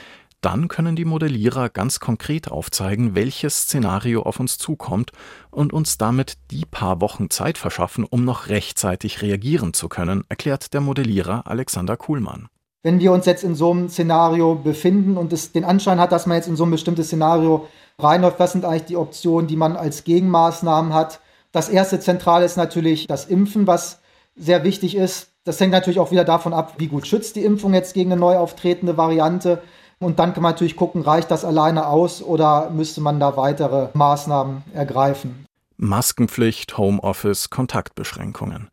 Dann 0.41 0.69
können 0.69 0.97
die 0.97 1.05
Modellierer 1.05 1.69
ganz 1.69 2.01
konkret 2.01 2.51
aufzeigen, 2.51 3.15
welches 3.15 3.65
Szenario 3.65 4.23
auf 4.23 4.41
uns 4.41 4.57
zukommt 4.57 5.13
und 5.51 5.75
uns 5.75 5.99
damit 5.99 6.39
die 6.51 6.65
paar 6.65 7.03
Wochen 7.03 7.29
Zeit 7.29 7.59
verschaffen, 7.59 8.05
um 8.05 8.25
noch 8.25 8.49
rechtzeitig 8.49 9.21
reagieren 9.21 9.75
zu 9.75 9.91
können, 9.91 10.25
erklärt 10.31 10.73
der 10.73 10.81
Modellierer 10.81 11.47
Alexander 11.47 11.99
Kuhlmann. 11.99 12.49
Wenn 12.83 13.01
wir 13.01 13.13
uns 13.13 13.27
jetzt 13.27 13.43
in 13.43 13.55
so 13.55 13.73
einem 13.73 13.89
Szenario 13.89 14.55
befinden 14.55 15.17
und 15.17 15.33
es 15.33 15.53
den 15.53 15.65
Anschein 15.65 15.99
hat, 15.99 16.13
dass 16.13 16.27
man 16.27 16.37
jetzt 16.37 16.49
in 16.49 16.57
so 16.57 16.65
ein 16.65 16.71
bestimmtes 16.71 17.09
Szenario 17.09 17.67
reinläuft, 17.99 18.39
was 18.39 18.53
sind 18.53 18.65
eigentlich 18.65 18.85
die 18.85 18.97
Optionen, 18.97 19.49
die 19.49 19.57
man 19.57 19.77
als 19.77 20.05
Gegenmaßnahmen 20.05 20.95
hat? 20.95 21.21
Das 21.51 21.69
erste 21.69 21.99
Zentrale 21.99 22.45
ist 22.45 22.57
natürlich 22.57 23.07
das 23.07 23.25
Impfen, 23.27 23.67
was 23.67 24.01
sehr 24.37 24.63
wichtig 24.63 24.95
ist. 24.95 25.31
Das 25.45 25.59
hängt 25.59 25.73
natürlich 25.73 25.99
auch 25.99 26.13
wieder 26.13 26.25
davon 26.25 26.53
ab, 26.53 26.75
wie 26.79 26.87
gut 26.87 27.07
schützt 27.07 27.35
die 27.35 27.45
Impfung 27.45 27.75
jetzt 27.75 27.95
gegen 27.95 28.13
eine 28.13 28.21
neu 28.21 28.37
auftretende 28.37 28.97
Variante. 28.97 29.63
Und 29.99 30.21
dann 30.21 30.33
kann 30.33 30.43
man 30.45 30.53
natürlich 30.53 30.77
gucken, 30.77 31.03
reicht 31.03 31.31
das 31.31 31.45
alleine 31.45 31.89
aus 31.89 32.23
oder 32.23 32.71
müsste 32.71 33.01
man 33.01 33.19
da 33.19 33.37
weitere 33.37 33.89
Maßnahmen 33.95 34.63
ergreifen. 34.73 35.47
Maskenpflicht, 35.77 36.79
Homeoffice, 36.79 37.51
Kontaktbeschränkungen. 37.51 38.69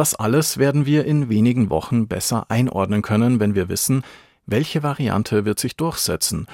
Das 0.00 0.14
alles 0.14 0.56
werden 0.56 0.86
wir 0.86 1.04
in 1.04 1.28
wenigen 1.28 1.68
Wochen 1.68 2.08
besser 2.08 2.46
einordnen 2.48 3.02
können, 3.02 3.38
wenn 3.38 3.54
wir 3.54 3.68
wissen, 3.68 4.02
welche 4.46 4.82
Variante 4.82 5.44
wird 5.44 5.60
sich 5.60 5.76
durchsetzen 5.76 6.46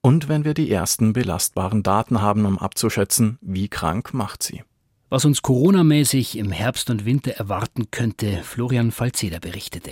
und 0.00 0.30
wenn 0.30 0.46
wir 0.46 0.54
die 0.54 0.70
ersten 0.70 1.12
belastbaren 1.12 1.82
Daten 1.82 2.22
haben, 2.22 2.46
um 2.46 2.58
abzuschätzen, 2.58 3.36
wie 3.42 3.68
krank 3.68 4.14
macht 4.14 4.42
sie. 4.42 4.62
Was 5.10 5.26
uns 5.26 5.42
coronamäßig 5.42 6.38
im 6.38 6.50
Herbst 6.50 6.88
und 6.88 7.04
Winter 7.04 7.32
erwarten 7.32 7.90
könnte, 7.90 8.40
Florian 8.42 8.90
Falzeder 8.90 9.38
berichtete. 9.38 9.90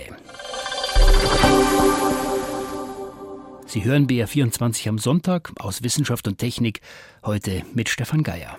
Sie 3.67 3.83
hören 3.83 4.07
BR24 4.07 4.89
am 4.89 4.97
Sonntag 4.97 5.51
aus 5.59 5.83
Wissenschaft 5.83 6.27
und 6.27 6.39
Technik, 6.39 6.81
heute 7.23 7.61
mit 7.75 7.89
Stefan 7.89 8.23
Geier. 8.23 8.57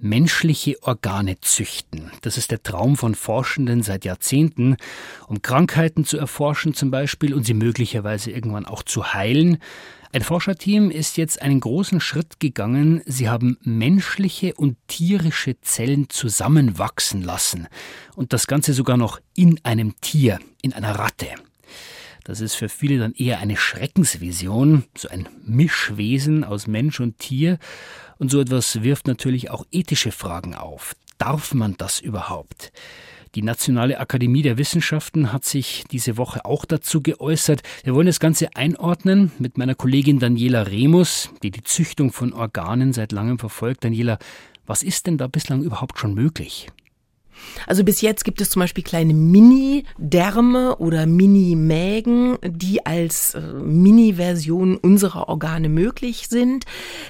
Menschliche 0.00 0.82
Organe 0.82 1.40
züchten. 1.40 2.10
Das 2.22 2.36
ist 2.36 2.50
der 2.50 2.62
Traum 2.62 2.96
von 2.96 3.14
Forschenden 3.14 3.82
seit 3.82 4.04
Jahrzehnten, 4.04 4.76
um 5.26 5.42
Krankheiten 5.42 6.04
zu 6.04 6.18
erforschen 6.18 6.74
zum 6.74 6.90
Beispiel 6.90 7.34
und 7.34 7.44
sie 7.44 7.54
möglicherweise 7.54 8.30
irgendwann 8.30 8.66
auch 8.66 8.82
zu 8.82 9.12
heilen. 9.12 9.58
Ein 10.12 10.22
Forscherteam 10.22 10.90
ist 10.90 11.16
jetzt 11.18 11.40
einen 11.40 11.60
großen 11.60 12.00
Schritt 12.00 12.40
gegangen. 12.40 13.00
Sie 13.06 13.28
haben 13.28 13.58
menschliche 13.62 14.54
und 14.54 14.76
tierische 14.88 15.60
Zellen 15.60 16.08
zusammenwachsen 16.08 17.22
lassen. 17.22 17.68
Und 18.16 18.32
das 18.32 18.48
Ganze 18.48 18.72
sogar 18.72 18.96
noch 18.96 19.20
in 19.36 19.60
einem 19.64 19.94
Tier, 20.00 20.40
in 20.62 20.72
einer 20.72 20.98
Ratte. 20.98 21.28
Das 22.24 22.40
ist 22.40 22.54
für 22.54 22.68
viele 22.68 22.98
dann 22.98 23.12
eher 23.12 23.38
eine 23.38 23.56
Schreckensvision, 23.56 24.84
so 24.96 25.08
ein 25.08 25.28
Mischwesen 25.44 26.44
aus 26.44 26.66
Mensch 26.66 27.00
und 27.00 27.18
Tier. 27.18 27.58
Und 28.18 28.30
so 28.30 28.40
etwas 28.40 28.82
wirft 28.82 29.06
natürlich 29.06 29.50
auch 29.50 29.64
ethische 29.70 30.12
Fragen 30.12 30.54
auf. 30.54 30.94
Darf 31.18 31.54
man 31.54 31.76
das 31.76 32.00
überhaupt? 32.00 32.72
Die 33.36 33.42
Nationale 33.42 34.00
Akademie 34.00 34.42
der 34.42 34.58
Wissenschaften 34.58 35.32
hat 35.32 35.44
sich 35.44 35.84
diese 35.90 36.16
Woche 36.16 36.44
auch 36.44 36.64
dazu 36.64 37.00
geäußert. 37.00 37.62
Wir 37.84 37.94
wollen 37.94 38.08
das 38.08 38.18
Ganze 38.18 38.56
einordnen 38.56 39.30
mit 39.38 39.56
meiner 39.56 39.76
Kollegin 39.76 40.18
Daniela 40.18 40.66
Remus, 40.66 41.30
die 41.44 41.52
die 41.52 41.62
Züchtung 41.62 42.10
von 42.10 42.32
Organen 42.32 42.92
seit 42.92 43.12
langem 43.12 43.38
verfolgt. 43.38 43.84
Daniela, 43.84 44.18
was 44.66 44.82
ist 44.82 45.06
denn 45.06 45.16
da 45.16 45.28
bislang 45.28 45.62
überhaupt 45.62 45.98
schon 46.00 46.14
möglich? 46.14 46.66
Also 47.66 47.84
bis 47.84 48.00
jetzt 48.00 48.24
gibt 48.24 48.40
es 48.40 48.50
zum 48.50 48.60
Beispiel 48.60 48.84
kleine 48.84 49.14
Mini-Därme 49.14 50.76
oder 50.76 51.06
Mini-Mägen, 51.06 52.38
die 52.44 52.84
als 52.84 53.34
äh, 53.34 53.40
Mini-Version 53.40 54.76
unserer 54.76 55.28
Organe 55.28 55.68
möglich 55.68 56.28
sind. 56.28 56.64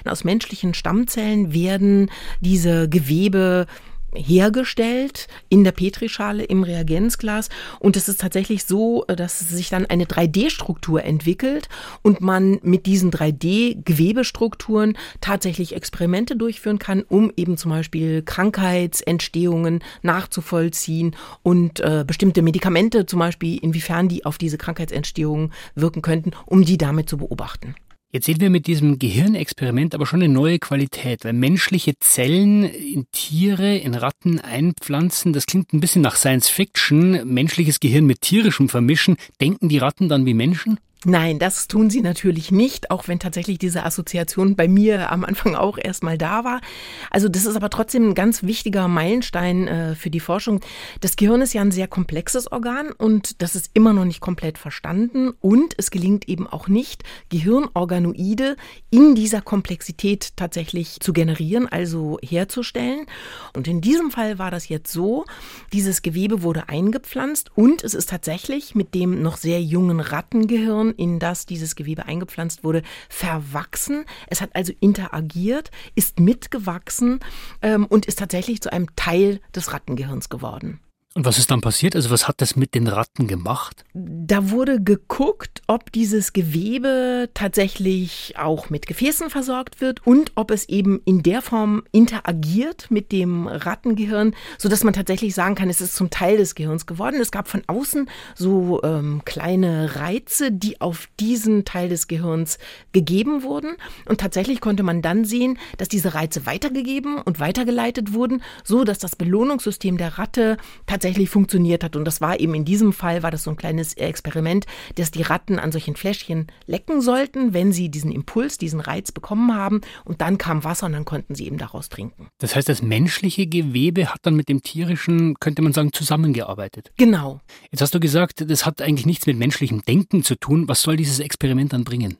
Aus 0.05 0.23
menschlichen 0.23 0.73
Stammzellen 0.73 1.53
werden 1.53 2.09
diese 2.39 2.89
Gewebe 2.89 3.67
hergestellt 4.15 5.27
in 5.49 5.63
der 5.63 5.71
Petrischale 5.71 6.43
im 6.43 6.63
Reagenzglas 6.63 7.49
und 7.79 7.95
es 7.95 8.09
ist 8.09 8.21
tatsächlich 8.21 8.65
so, 8.65 9.05
dass 9.07 9.39
sich 9.39 9.69
dann 9.69 9.85
eine 9.85 10.05
3D-Struktur 10.05 11.03
entwickelt 11.03 11.69
und 12.01 12.21
man 12.21 12.59
mit 12.63 12.85
diesen 12.85 13.11
3D-Gewebestrukturen 13.11 14.97
tatsächlich 15.21 15.75
Experimente 15.75 16.35
durchführen 16.35 16.79
kann, 16.79 17.03
um 17.03 17.31
eben 17.35 17.57
zum 17.57 17.71
Beispiel 17.71 18.21
Krankheitsentstehungen 18.23 19.83
nachzuvollziehen 20.01 21.15
und 21.43 21.79
äh, 21.79 22.03
bestimmte 22.05 22.41
Medikamente 22.41 23.05
zum 23.05 23.19
Beispiel, 23.19 23.57
inwiefern 23.61 24.09
die 24.09 24.25
auf 24.25 24.37
diese 24.37 24.57
Krankheitsentstehungen 24.57 25.53
wirken 25.75 26.01
könnten, 26.01 26.31
um 26.45 26.65
die 26.65 26.77
damit 26.77 27.09
zu 27.09 27.17
beobachten. 27.17 27.75
Jetzt 28.13 28.25
sehen 28.25 28.41
wir 28.41 28.49
mit 28.49 28.67
diesem 28.67 28.99
Gehirnexperiment 28.99 29.95
aber 29.95 30.05
schon 30.05 30.21
eine 30.21 30.33
neue 30.33 30.59
Qualität, 30.59 31.23
weil 31.23 31.31
menschliche 31.31 31.97
Zellen 31.97 32.65
in 32.65 33.05
Tiere, 33.13 33.77
in 33.77 33.95
Ratten 33.95 34.41
einpflanzen, 34.41 35.31
das 35.31 35.45
klingt 35.45 35.71
ein 35.71 35.79
bisschen 35.79 36.01
nach 36.01 36.17
Science 36.17 36.49
Fiction, 36.49 37.25
menschliches 37.33 37.79
Gehirn 37.79 38.05
mit 38.05 38.19
tierischem 38.19 38.67
vermischen. 38.67 39.15
Denken 39.39 39.69
die 39.69 39.77
Ratten 39.77 40.09
dann 40.09 40.25
wie 40.25 40.33
Menschen? 40.33 40.77
Nein, 41.03 41.39
das 41.39 41.67
tun 41.67 41.89
sie 41.89 42.01
natürlich 42.01 42.51
nicht, 42.51 42.91
auch 42.91 43.07
wenn 43.07 43.17
tatsächlich 43.17 43.57
diese 43.57 43.85
Assoziation 43.85 44.55
bei 44.55 44.67
mir 44.67 45.11
am 45.11 45.25
Anfang 45.25 45.55
auch 45.55 45.79
erstmal 45.79 46.15
da 46.15 46.43
war. 46.43 46.61
Also 47.09 47.27
das 47.27 47.47
ist 47.47 47.55
aber 47.55 47.71
trotzdem 47.71 48.09
ein 48.09 48.13
ganz 48.13 48.43
wichtiger 48.43 48.87
Meilenstein 48.87 49.67
äh, 49.67 49.95
für 49.95 50.11
die 50.11 50.19
Forschung. 50.19 50.59
Das 50.99 51.15
Gehirn 51.15 51.41
ist 51.41 51.53
ja 51.53 51.61
ein 51.61 51.71
sehr 51.71 51.87
komplexes 51.87 52.51
Organ 52.51 52.91
und 52.91 53.41
das 53.41 53.55
ist 53.55 53.71
immer 53.73 53.93
noch 53.93 54.05
nicht 54.05 54.19
komplett 54.19 54.59
verstanden 54.59 55.31
und 55.39 55.73
es 55.77 55.89
gelingt 55.89 56.29
eben 56.29 56.45
auch 56.45 56.67
nicht, 56.67 57.03
Gehirnorganoide 57.29 58.55
in 58.91 59.15
dieser 59.15 59.41
Komplexität 59.41 60.33
tatsächlich 60.35 60.99
zu 60.99 61.13
generieren, 61.13 61.67
also 61.67 62.19
herzustellen. 62.21 63.07
Und 63.55 63.67
in 63.67 63.81
diesem 63.81 64.11
Fall 64.11 64.37
war 64.37 64.51
das 64.51 64.69
jetzt 64.69 64.91
so, 64.91 65.25
dieses 65.73 66.03
Gewebe 66.03 66.43
wurde 66.43 66.69
eingepflanzt 66.69 67.49
und 67.55 67.83
es 67.83 67.95
ist 67.95 68.09
tatsächlich 68.09 68.75
mit 68.75 68.93
dem 68.93 69.23
noch 69.23 69.37
sehr 69.37 69.63
jungen 69.63 69.99
Rattengehirn 69.99 70.90
In 70.91 71.19
das 71.19 71.45
dieses 71.45 71.75
Gewebe 71.75 72.05
eingepflanzt 72.05 72.63
wurde, 72.63 72.81
verwachsen. 73.09 74.05
Es 74.27 74.41
hat 74.41 74.55
also 74.55 74.73
interagiert, 74.79 75.71
ist 75.95 76.19
mitgewachsen 76.19 77.19
ähm, 77.61 77.85
und 77.85 78.05
ist 78.05 78.19
tatsächlich 78.19 78.61
zu 78.61 78.71
einem 78.71 78.95
Teil 78.95 79.39
des 79.55 79.73
Rattengehirns 79.73 80.29
geworden. 80.29 80.79
Und 81.13 81.25
was 81.25 81.37
ist 81.37 81.51
dann 81.51 81.59
passiert? 81.59 81.93
Also 81.97 82.09
was 82.09 82.29
hat 82.29 82.39
das 82.39 82.55
mit 82.55 82.73
den 82.73 82.87
Ratten 82.87 83.27
gemacht? 83.27 83.83
Da 83.93 84.49
wurde 84.49 84.81
geguckt, 84.81 85.61
ob 85.67 85.91
dieses 85.91 86.31
Gewebe 86.31 87.29
tatsächlich 87.33 88.35
auch 88.37 88.69
mit 88.69 88.87
Gefäßen 88.87 89.29
versorgt 89.29 89.81
wird 89.81 90.07
und 90.07 90.31
ob 90.35 90.51
es 90.51 90.69
eben 90.69 91.01
in 91.03 91.21
der 91.21 91.41
Form 91.41 91.83
interagiert 91.91 92.89
mit 92.91 93.11
dem 93.11 93.47
Rattengehirn, 93.47 94.33
sodass 94.57 94.85
man 94.85 94.93
tatsächlich 94.93 95.35
sagen 95.35 95.55
kann, 95.55 95.69
es 95.69 95.81
ist 95.81 95.97
zum 95.97 96.11
Teil 96.11 96.37
des 96.37 96.55
Gehirns 96.55 96.85
geworden. 96.85 97.19
Es 97.19 97.31
gab 97.31 97.49
von 97.49 97.63
außen 97.67 98.09
so 98.33 98.81
ähm, 98.83 99.23
kleine 99.25 99.97
Reize, 99.97 100.49
die 100.49 100.79
auf 100.79 101.09
diesen 101.19 101.65
Teil 101.65 101.89
des 101.89 102.07
Gehirns 102.07 102.57
gegeben 102.93 103.43
wurden. 103.43 103.75
Und 104.05 104.21
tatsächlich 104.21 104.61
konnte 104.61 104.83
man 104.83 105.01
dann 105.01 105.25
sehen, 105.25 105.59
dass 105.77 105.89
diese 105.89 106.13
Reize 106.13 106.45
weitergegeben 106.45 107.17
und 107.17 107.41
weitergeleitet 107.41 108.13
wurden, 108.13 108.41
so 108.63 108.85
dass 108.85 108.97
das 108.97 109.17
Belohnungssystem 109.17 109.97
der 109.97 110.17
Ratte 110.17 110.55
tatsächlich 110.87 111.00
tatsächlich 111.01 111.31
funktioniert 111.31 111.83
hat. 111.83 111.95
Und 111.95 112.05
das 112.05 112.21
war 112.21 112.39
eben 112.39 112.53
in 112.53 112.63
diesem 112.63 112.93
Fall, 112.93 113.23
war 113.23 113.31
das 113.31 113.43
so 113.43 113.49
ein 113.49 113.57
kleines 113.57 113.95
Experiment, 113.95 114.67
dass 114.95 115.09
die 115.09 115.23
Ratten 115.23 115.57
an 115.57 115.71
solchen 115.71 115.95
Fläschchen 115.95 116.45
lecken 116.67 117.01
sollten, 117.01 117.53
wenn 117.55 117.71
sie 117.71 117.89
diesen 117.89 118.11
Impuls, 118.11 118.59
diesen 118.59 118.79
Reiz 118.79 119.11
bekommen 119.11 119.55
haben. 119.55 119.81
Und 120.05 120.21
dann 120.21 120.37
kam 120.37 120.63
Wasser 120.63 120.85
und 120.85 120.93
dann 120.93 121.05
konnten 121.05 121.33
sie 121.33 121.47
eben 121.47 121.57
daraus 121.57 121.89
trinken. 121.89 122.27
Das 122.37 122.55
heißt, 122.55 122.69
das 122.69 122.83
menschliche 122.83 123.47
Gewebe 123.47 124.13
hat 124.13 124.19
dann 124.21 124.35
mit 124.35 124.47
dem 124.47 124.61
tierischen, 124.61 125.33
könnte 125.39 125.63
man 125.63 125.73
sagen, 125.73 125.91
zusammengearbeitet. 125.91 126.91
Genau. 126.97 127.41
Jetzt 127.71 127.81
hast 127.81 127.95
du 127.95 127.99
gesagt, 127.99 128.47
das 128.47 128.67
hat 128.67 128.79
eigentlich 128.79 129.07
nichts 129.07 129.25
mit 129.25 129.37
menschlichem 129.37 129.81
Denken 129.81 130.21
zu 130.23 130.35
tun. 130.35 130.67
Was 130.67 130.83
soll 130.83 130.97
dieses 130.97 131.19
Experiment 131.19 131.73
dann 131.73 131.83
bringen? 131.83 132.17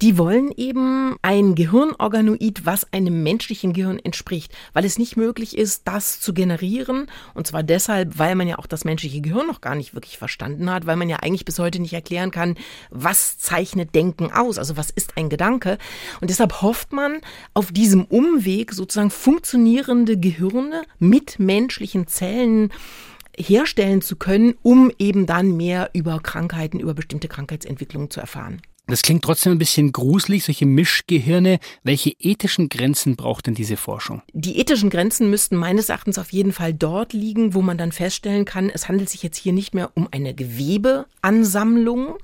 Die 0.00 0.16
wollen 0.16 0.52
eben 0.56 1.16
ein 1.22 1.54
Gehirnorganoid, 1.54 2.64
was 2.64 2.92
einem 2.92 3.22
menschlichen 3.22 3.72
Gehirn 3.72 3.98
entspricht, 3.98 4.52
weil 4.72 4.84
es 4.84 4.98
nicht 4.98 5.16
möglich 5.16 5.58
ist, 5.58 5.82
das 5.86 6.20
zu 6.20 6.32
generieren. 6.32 7.06
Und 7.34 7.46
zwar 7.46 7.62
deshalb, 7.62 8.18
weil 8.18 8.34
man 8.34 8.46
ja 8.46 8.58
auch 8.58 8.66
das 8.66 8.84
menschliche 8.84 9.20
Gehirn 9.20 9.46
noch 9.46 9.60
gar 9.60 9.74
nicht 9.74 9.94
wirklich 9.94 10.18
verstanden 10.18 10.70
hat, 10.70 10.86
weil 10.86 10.96
man 10.96 11.08
ja 11.08 11.16
eigentlich 11.16 11.44
bis 11.44 11.58
heute 11.58 11.80
nicht 11.80 11.94
erklären 11.94 12.30
kann, 12.30 12.56
was 12.90 13.38
zeichnet 13.38 13.94
Denken 13.94 14.30
aus, 14.32 14.58
also 14.58 14.76
was 14.76 14.90
ist 14.90 15.16
ein 15.16 15.28
Gedanke. 15.28 15.78
Und 16.20 16.30
deshalb 16.30 16.62
hofft 16.62 16.92
man 16.92 17.18
auf 17.54 17.72
diesem 17.72 18.04
Umweg 18.04 18.72
sozusagen 18.72 19.10
funktionierende 19.10 20.16
Gehirne 20.16 20.82
mit 20.98 21.38
menschlichen 21.38 22.06
Zellen 22.06 22.70
herstellen 23.36 24.02
zu 24.02 24.16
können, 24.16 24.54
um 24.62 24.92
eben 24.98 25.26
dann 25.26 25.56
mehr 25.56 25.90
über 25.92 26.20
Krankheiten, 26.20 26.80
über 26.80 26.94
bestimmte 26.94 27.28
Krankheitsentwicklungen 27.28 28.10
zu 28.10 28.20
erfahren. 28.20 28.62
Das 28.88 29.02
klingt 29.02 29.22
trotzdem 29.22 29.52
ein 29.52 29.58
bisschen 29.58 29.92
gruselig, 29.92 30.44
solche 30.44 30.64
Mischgehirne. 30.64 31.58
Welche 31.82 32.14
ethischen 32.18 32.70
Grenzen 32.70 33.16
braucht 33.16 33.46
denn 33.46 33.54
diese 33.54 33.76
Forschung? 33.76 34.22
Die 34.32 34.58
ethischen 34.58 34.88
Grenzen 34.88 35.28
müssten 35.28 35.56
meines 35.56 35.90
Erachtens 35.90 36.18
auf 36.18 36.32
jeden 36.32 36.52
Fall 36.52 36.72
dort 36.72 37.12
liegen, 37.12 37.52
wo 37.52 37.60
man 37.60 37.76
dann 37.76 37.92
feststellen 37.92 38.46
kann, 38.46 38.70
es 38.70 38.88
handelt 38.88 39.10
sich 39.10 39.22
jetzt 39.22 39.36
hier 39.36 39.52
nicht 39.52 39.74
mehr 39.74 39.90
um 39.94 40.08
eine 40.10 40.32
Gewebeansammlung, 40.32 42.16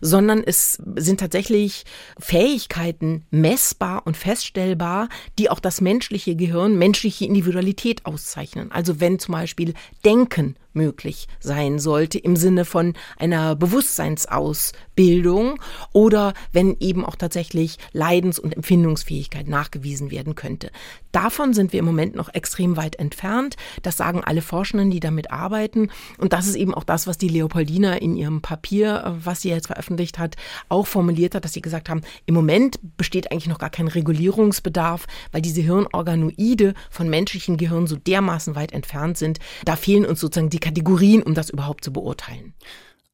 sondern 0.00 0.44
es 0.44 0.80
sind 0.94 1.18
tatsächlich 1.18 1.84
Fähigkeiten 2.20 3.26
messbar 3.32 4.06
und 4.06 4.16
feststellbar, 4.16 5.08
die 5.40 5.50
auch 5.50 5.58
das 5.58 5.80
menschliche 5.80 6.36
Gehirn, 6.36 6.78
menschliche 6.78 7.24
Individualität 7.24 8.06
auszeichnen. 8.06 8.70
Also 8.70 9.00
wenn 9.00 9.18
zum 9.18 9.32
Beispiel 9.32 9.74
Denken 10.04 10.54
möglich 10.74 11.28
sein 11.40 11.78
sollte 11.78 12.18
im 12.18 12.36
Sinne 12.36 12.64
von 12.64 12.94
einer 13.16 13.56
Bewusstseinsausbildung 13.56 15.60
oder 15.92 16.34
wenn 16.52 16.76
eben 16.80 17.04
auch 17.04 17.16
tatsächlich 17.16 17.78
Leidens- 17.92 18.38
und 18.38 18.54
Empfindungsfähigkeit 18.54 19.48
nachgewiesen 19.48 20.10
werden 20.10 20.34
könnte. 20.34 20.70
Davon 21.12 21.54
sind 21.54 21.72
wir 21.72 21.78
im 21.78 21.86
Moment 21.86 22.16
noch 22.16 22.34
extrem 22.34 22.76
weit 22.76 22.96
entfernt. 22.96 23.54
Das 23.82 23.96
sagen 23.96 24.24
alle 24.24 24.42
Forschenden, 24.42 24.90
die 24.90 24.98
damit 24.98 25.30
arbeiten. 25.30 25.90
Und 26.18 26.32
das 26.32 26.48
ist 26.48 26.56
eben 26.56 26.74
auch 26.74 26.82
das, 26.82 27.06
was 27.06 27.18
die 27.18 27.28
Leopoldina 27.28 27.94
in 27.94 28.16
ihrem 28.16 28.42
Papier, 28.42 29.16
was 29.22 29.42
sie 29.42 29.50
jetzt 29.50 29.68
veröffentlicht 29.68 30.18
hat, 30.18 30.34
auch 30.68 30.88
formuliert 30.88 31.36
hat, 31.36 31.44
dass 31.44 31.52
sie 31.52 31.62
gesagt 31.62 31.88
haben, 31.88 32.02
im 32.26 32.34
Moment 32.34 32.80
besteht 32.96 33.30
eigentlich 33.30 33.46
noch 33.46 33.58
gar 33.58 33.70
kein 33.70 33.86
Regulierungsbedarf, 33.86 35.06
weil 35.30 35.40
diese 35.40 35.60
Hirnorganoide 35.60 36.74
von 36.90 37.08
menschlichen 37.08 37.58
Gehirnen 37.58 37.86
so 37.86 37.96
dermaßen 37.96 38.56
weit 38.56 38.72
entfernt 38.72 39.16
sind. 39.16 39.38
Da 39.64 39.76
fehlen 39.76 40.04
uns 40.04 40.20
sozusagen 40.20 40.50
die 40.50 40.63
Kategorien, 40.64 41.22
um 41.22 41.34
das 41.34 41.50
überhaupt 41.50 41.84
zu 41.84 41.92
beurteilen. 41.92 42.54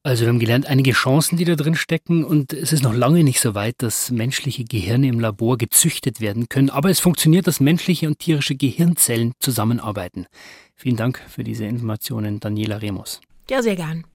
Also 0.03 0.21
wir 0.21 0.29
haben 0.29 0.39
gelernt, 0.39 0.65
einige 0.65 0.93
Chancen, 0.93 1.37
die 1.37 1.43
da 1.45 1.55
drin 1.55 1.75
stecken 1.75 2.23
und 2.23 2.53
es 2.53 2.71
ist 2.71 2.81
noch 2.81 2.93
lange 2.93 3.23
nicht 3.23 3.39
so 3.39 3.53
weit, 3.53 3.75
dass 3.79 4.09
menschliche 4.09 4.63
Gehirne 4.63 5.09
im 5.09 5.19
Labor 5.19 5.57
gezüchtet 5.57 6.21
werden 6.21 6.47
können, 6.49 6.71
aber 6.71 6.89
es 6.89 6.99
funktioniert, 6.99 7.45
dass 7.45 7.59
menschliche 7.59 8.07
und 8.07 8.17
tierische 8.17 8.55
Gehirnzellen 8.55 9.33
zusammenarbeiten. 9.39 10.25
Vielen 10.75 10.95
Dank 10.95 11.21
für 11.27 11.43
diese 11.43 11.65
Informationen, 11.65 12.39
Daniela 12.39 12.77
Remus. 12.77 13.19
Ja, 13.49 13.61
sehr 13.61 13.75
gern. 13.75 14.05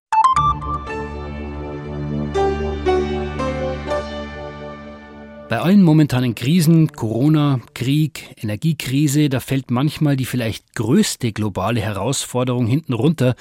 Bei 5.48 5.60
allen 5.60 5.84
momentanen 5.84 6.34
Krisen, 6.34 6.90
Corona, 6.90 7.60
Krieg, 7.72 8.34
Energiekrise, 8.42 9.28
da 9.28 9.38
fällt 9.38 9.70
manchmal 9.70 10.16
die 10.16 10.24
vielleicht 10.24 10.74
größte 10.74 11.30
globale 11.30 11.80
Herausforderung 11.80 12.66
hinten 12.66 12.94
runter, 12.94 13.36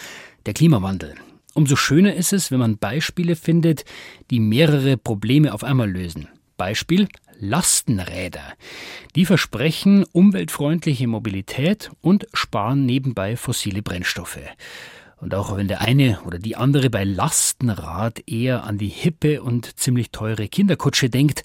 der 0.45 0.53
Klimawandel. 0.53 1.15
Umso 1.55 1.75
schöner 1.75 2.13
ist 2.13 2.31
es, 2.31 2.51
wenn 2.51 2.59
man 2.59 2.77
Beispiele 2.77 3.35
findet, 3.35 3.85
die 4.29 4.39
mehrere 4.39 4.97
Probleme 4.97 5.51
auf 5.51 5.63
einmal 5.63 5.89
lösen. 5.89 6.27
Beispiel 6.57 7.07
Lastenräder. 7.39 8.53
Die 9.15 9.25
versprechen 9.25 10.05
umweltfreundliche 10.11 11.07
Mobilität 11.07 11.89
und 12.01 12.27
sparen 12.33 12.85
nebenbei 12.85 13.35
fossile 13.35 13.81
Brennstoffe. 13.81 14.39
Und 15.17 15.33
auch 15.33 15.57
wenn 15.57 15.67
der 15.67 15.81
eine 15.81 16.19
oder 16.25 16.37
die 16.37 16.55
andere 16.55 16.91
bei 16.91 17.03
Lastenrad 17.03 18.21
eher 18.29 18.63
an 18.63 18.77
die 18.77 18.89
hippe 18.89 19.41
und 19.41 19.79
ziemlich 19.79 20.11
teure 20.11 20.47
Kinderkutsche 20.47 21.09
denkt, 21.09 21.43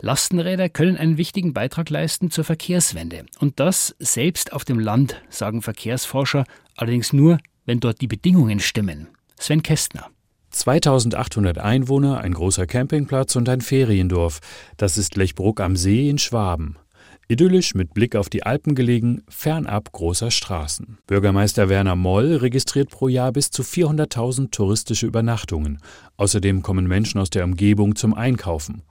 Lastenräder 0.00 0.68
können 0.68 0.96
einen 0.96 1.16
wichtigen 1.16 1.52
Beitrag 1.52 1.90
leisten 1.90 2.30
zur 2.30 2.44
Verkehrswende. 2.44 3.26
Und 3.38 3.60
das 3.60 3.94
selbst 3.98 4.52
auf 4.52 4.64
dem 4.64 4.78
Land, 4.78 5.22
sagen 5.28 5.62
Verkehrsforscher, 5.62 6.44
allerdings 6.76 7.12
nur, 7.12 7.38
wenn 7.64 7.80
dort 7.80 8.00
die 8.00 8.06
Bedingungen 8.06 8.60
stimmen. 8.60 9.08
Sven 9.38 9.62
Kästner. 9.62 10.08
2800 10.50 11.58
Einwohner, 11.58 12.20
ein 12.20 12.32
großer 12.32 12.66
Campingplatz 12.66 13.36
und 13.36 13.48
ein 13.48 13.60
Feriendorf. 13.60 14.40
Das 14.76 14.96
ist 14.96 15.16
Lechbruck 15.16 15.60
am 15.60 15.76
See 15.76 16.08
in 16.08 16.18
Schwaben. 16.18 16.76
Idyllisch 17.28 17.74
mit 17.74 17.92
Blick 17.92 18.14
auf 18.14 18.28
die 18.28 18.44
Alpen 18.44 18.76
gelegen, 18.76 19.24
fernab 19.28 19.90
großer 19.90 20.30
Straßen. 20.30 20.98
Bürgermeister 21.08 21.68
Werner 21.68 21.96
Moll 21.96 22.36
registriert 22.36 22.88
pro 22.88 23.08
Jahr 23.08 23.32
bis 23.32 23.50
zu 23.50 23.62
400.000 23.62 24.52
touristische 24.52 25.06
Übernachtungen. 25.06 25.80
Außerdem 26.16 26.62
kommen 26.62 26.86
Menschen 26.86 27.20
aus 27.20 27.30
der 27.30 27.44
Umgebung 27.44 27.96
zum 27.96 28.14
Einkaufen. 28.14 28.82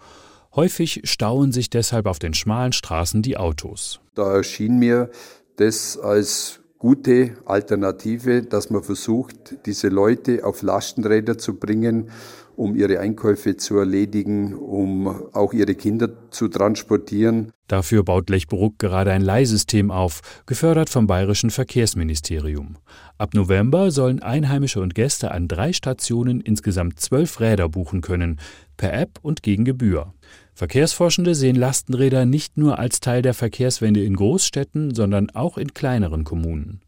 Häufig 0.55 1.01
stauen 1.03 1.51
sich 1.51 1.69
deshalb 1.69 2.05
auf 2.05 2.17
den 2.17 2.33
schmalen 2.33 2.71
Straßen 2.71 3.21
die 3.21 3.35
Autos. 3.35 3.99
Da 4.13 4.35
erschien 4.35 4.79
mir 4.79 5.09
das 5.57 5.97
als 5.97 6.61
gute 6.79 7.35
Alternative, 7.45 8.43
dass 8.43 8.69
man 8.69 8.83
versucht, 8.83 9.65
diese 9.65 9.89
Leute 9.89 10.45
auf 10.45 10.61
Lastenräder 10.61 11.37
zu 11.37 11.55
bringen, 11.55 12.09
um 12.55 12.75
ihre 12.75 12.99
Einkäufe 12.99 13.57
zu 13.57 13.77
erledigen, 13.77 14.53
um 14.53 15.07
auch 15.33 15.51
ihre 15.51 15.75
Kinder 15.75 16.09
zu 16.31 16.47
transportieren. 16.47 17.51
Dafür 17.67 18.03
baut 18.03 18.29
Lechbruck 18.29 18.79
gerade 18.79 19.11
ein 19.11 19.21
Leihsystem 19.21 19.91
auf, 19.91 20.21
gefördert 20.45 20.89
vom 20.89 21.07
Bayerischen 21.07 21.49
Verkehrsministerium. 21.49 22.77
Ab 23.17 23.33
November 23.33 23.91
sollen 23.91 24.21
Einheimische 24.21 24.79
und 24.79 24.95
Gäste 24.95 25.31
an 25.31 25.47
drei 25.47 25.73
Stationen 25.73 26.39
insgesamt 26.39 26.99
zwölf 26.99 27.39
Räder 27.39 27.67
buchen 27.67 28.01
können, 28.01 28.39
per 28.77 28.93
App 28.93 29.19
und 29.21 29.41
gegen 29.41 29.65
Gebühr. 29.65 30.13
Verkehrsforschende 30.55 31.35
sehen 31.35 31.57
Lastenräder 31.57 32.25
nicht 32.25 32.57
nur 32.57 32.79
als 32.79 33.01
Teil 33.01 33.21
der 33.21 33.33
Verkehrswende 33.33 34.01
in 34.01 34.15
Großstädten, 34.15 34.95
sondern 34.95 35.29
auch 35.31 35.57
in 35.57 35.73
kleineren 35.73 36.23
Kommunen. 36.23 36.79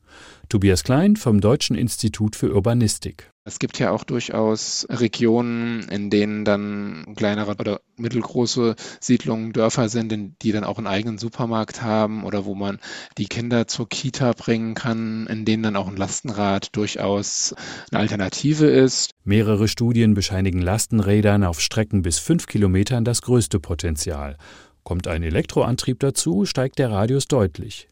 Tobias 0.50 0.84
Klein 0.84 1.16
vom 1.16 1.42
Deutschen 1.42 1.76
Institut 1.76 2.36
für 2.36 2.54
Urbanistik. 2.54 3.32
Es 3.48 3.60
gibt 3.60 3.80
ja 3.80 3.92
auch 3.92 4.04
durchaus 4.04 4.86
Regionen, 4.90 5.88
in 5.88 6.10
denen 6.10 6.44
dann 6.44 7.14
kleinere 7.16 7.56
oder 7.58 7.80
mittelgroße 7.96 8.76
Siedlungen, 9.00 9.54
Dörfer 9.54 9.88
sind, 9.88 10.36
die 10.42 10.52
dann 10.52 10.66
auch 10.66 10.78
einen 10.78 10.88
eigenen 10.88 11.18
Supermarkt 11.18 11.82
haben 11.82 12.26
oder 12.26 12.44
wo 12.44 12.56
man 12.56 12.80
die 13.18 13.28
Kinder 13.28 13.66
zur 13.68 13.88
Kita 13.88 14.34
bringen 14.34 14.74
kann, 14.74 15.28
in 15.28 15.46
denen 15.46 15.64
dann 15.64 15.76
auch 15.78 15.88
ein 15.88 15.96
Lastenrad 15.96 16.76
durchaus 16.76 17.56
eine 17.90 18.02
Alternative 18.02 18.66
ist. 18.66 19.12
Mehrere 19.24 19.70
Studien 19.70 20.14
bescheinigen 20.14 20.62
Lastenrädern 20.62 21.46
auf 21.46 21.62
Strecken 21.62 22.02
bis 22.02 22.20
fünf 22.20 22.48
Kilometern 22.48 23.06
das 23.06 23.22
größte 23.22 23.62
Potenzial. 23.62 24.38
Kommt 24.84 25.08
ein 25.08 25.24
Elektroantrieb 25.24 26.02
dazu, 26.02 26.46
steigt 26.46 26.80
der 26.80 26.92
Radius 26.92 27.28
deutlich. 27.28 27.88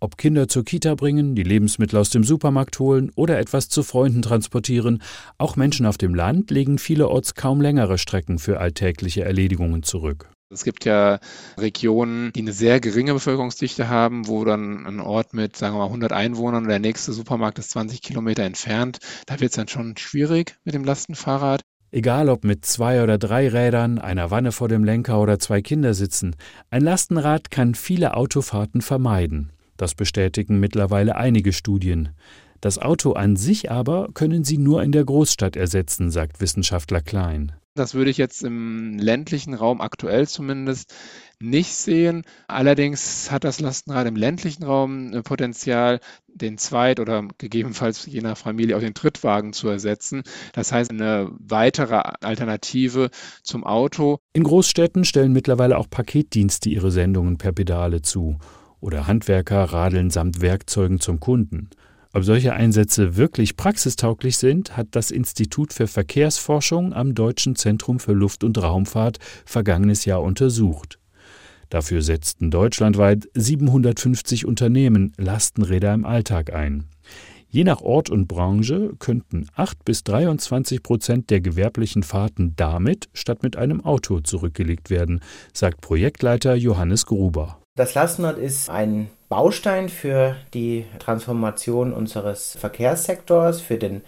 Ob 0.00 0.18
Kinder 0.18 0.48
zur 0.48 0.64
Kita 0.64 0.94
bringen, 0.94 1.34
die 1.34 1.42
Lebensmittel 1.42 1.98
aus 1.98 2.10
dem 2.10 2.24
Supermarkt 2.24 2.78
holen 2.78 3.10
oder 3.14 3.38
etwas 3.38 3.68
zu 3.68 3.82
Freunden 3.82 4.22
transportieren, 4.22 5.02
auch 5.38 5.56
Menschen 5.56 5.86
auf 5.86 5.98
dem 5.98 6.14
Land 6.14 6.50
legen 6.50 6.78
vielerorts 6.78 7.34
kaum 7.34 7.60
längere 7.60 7.98
Strecken 7.98 8.38
für 8.38 8.60
alltägliche 8.60 9.24
Erledigungen 9.24 9.82
zurück. 9.82 10.28
Es 10.50 10.62
gibt 10.62 10.84
ja 10.84 11.18
Regionen, 11.58 12.32
die 12.32 12.40
eine 12.40 12.52
sehr 12.52 12.78
geringe 12.78 13.14
Bevölkerungsdichte 13.14 13.88
haben, 13.88 14.28
wo 14.28 14.44
dann 14.44 14.86
ein 14.86 15.00
Ort 15.00 15.34
mit, 15.34 15.56
sagen 15.56 15.74
wir 15.74 15.80
mal, 15.80 15.86
100 15.86 16.12
Einwohnern 16.12 16.62
und 16.62 16.68
der 16.68 16.78
nächste 16.78 17.12
Supermarkt 17.12 17.58
ist 17.58 17.70
20 17.70 18.02
Kilometer 18.02 18.44
entfernt. 18.44 18.98
Da 19.26 19.40
wird 19.40 19.50
es 19.50 19.56
dann 19.56 19.68
schon 19.68 19.96
schwierig 19.96 20.56
mit 20.64 20.74
dem 20.74 20.84
Lastenfahrrad. 20.84 21.62
Egal 21.90 22.28
ob 22.28 22.44
mit 22.44 22.64
zwei 22.66 23.02
oder 23.02 23.18
drei 23.18 23.48
Rädern, 23.48 23.98
einer 23.98 24.30
Wanne 24.30 24.52
vor 24.52 24.68
dem 24.68 24.84
Lenker 24.84 25.20
oder 25.20 25.38
zwei 25.38 25.62
Kindersitzen, 25.62 26.36
ein 26.70 26.82
Lastenrad 26.82 27.50
kann 27.50 27.74
viele 27.74 28.16
Autofahrten 28.16 28.82
vermeiden. 28.82 29.53
Das 29.76 29.94
bestätigen 29.94 30.60
mittlerweile 30.60 31.16
einige 31.16 31.52
Studien. 31.52 32.10
Das 32.60 32.78
Auto 32.78 33.12
an 33.12 33.36
sich 33.36 33.70
aber 33.70 34.08
können 34.14 34.44
sie 34.44 34.56
nur 34.56 34.82
in 34.82 34.92
der 34.92 35.04
Großstadt 35.04 35.56
ersetzen, 35.56 36.10
sagt 36.10 36.40
Wissenschaftler 36.40 37.02
Klein. 37.02 37.52
Das 37.76 37.94
würde 37.94 38.10
ich 38.10 38.18
jetzt 38.18 38.44
im 38.44 38.96
ländlichen 38.98 39.52
Raum 39.52 39.80
aktuell 39.80 40.28
zumindest 40.28 40.94
nicht 41.40 41.74
sehen. 41.74 42.22
Allerdings 42.46 43.32
hat 43.32 43.42
das 43.42 43.58
Lastenrad 43.58 44.06
im 44.06 44.14
ländlichen 44.14 44.62
Raum 44.62 45.10
Potenzial, 45.24 45.98
den 46.28 46.56
Zweit- 46.56 47.00
oder 47.00 47.26
gegebenenfalls 47.36 48.06
je 48.06 48.20
nach 48.20 48.38
Familie 48.38 48.76
auch 48.76 48.80
den 48.80 48.94
Trittwagen 48.94 49.52
zu 49.52 49.68
ersetzen. 49.68 50.22
Das 50.52 50.70
heißt, 50.70 50.90
eine 50.90 51.32
weitere 51.38 51.96
Alternative 52.22 53.10
zum 53.42 53.64
Auto. 53.64 54.20
In 54.34 54.44
Großstädten 54.44 55.04
stellen 55.04 55.32
mittlerweile 55.32 55.76
auch 55.76 55.90
Paketdienste 55.90 56.68
ihre 56.68 56.92
Sendungen 56.92 57.38
per 57.38 57.52
Pedale 57.52 58.02
zu 58.02 58.38
oder 58.84 59.06
Handwerker 59.06 59.64
radeln 59.64 60.10
samt 60.10 60.42
Werkzeugen 60.42 61.00
zum 61.00 61.18
Kunden. 61.18 61.70
Ob 62.12 62.22
solche 62.22 62.52
Einsätze 62.52 63.16
wirklich 63.16 63.56
praxistauglich 63.56 64.36
sind, 64.36 64.76
hat 64.76 64.88
das 64.92 65.10
Institut 65.10 65.72
für 65.72 65.88
Verkehrsforschung 65.88 66.92
am 66.92 67.14
Deutschen 67.14 67.56
Zentrum 67.56 67.98
für 67.98 68.12
Luft- 68.12 68.44
und 68.44 68.62
Raumfahrt 68.62 69.18
vergangenes 69.44 70.04
Jahr 70.04 70.22
untersucht. 70.22 71.00
Dafür 71.70 72.02
setzten 72.02 72.50
deutschlandweit 72.52 73.26
750 73.34 74.46
Unternehmen 74.46 75.12
Lastenräder 75.16 75.92
im 75.94 76.04
Alltag 76.04 76.52
ein. 76.52 76.84
Je 77.48 77.64
nach 77.64 77.80
Ort 77.80 78.10
und 78.10 78.28
Branche 78.28 78.92
könnten 78.98 79.46
8 79.54 79.84
bis 79.84 80.04
23 80.04 80.82
Prozent 80.82 81.30
der 81.30 81.40
gewerblichen 81.40 82.02
Fahrten 82.02 82.54
damit 82.56 83.08
statt 83.12 83.42
mit 83.42 83.56
einem 83.56 83.80
Auto 83.80 84.20
zurückgelegt 84.20 84.90
werden, 84.90 85.20
sagt 85.52 85.80
Projektleiter 85.80 86.54
Johannes 86.54 87.06
Gruber. 87.06 87.63
Das 87.76 87.94
Lastenrad 87.94 88.38
ist 88.38 88.70
ein 88.70 89.08
Baustein 89.28 89.88
für 89.88 90.36
die 90.54 90.84
Transformation 91.00 91.92
unseres 91.92 92.56
Verkehrssektors, 92.56 93.60
für 93.60 93.78
den 93.78 94.02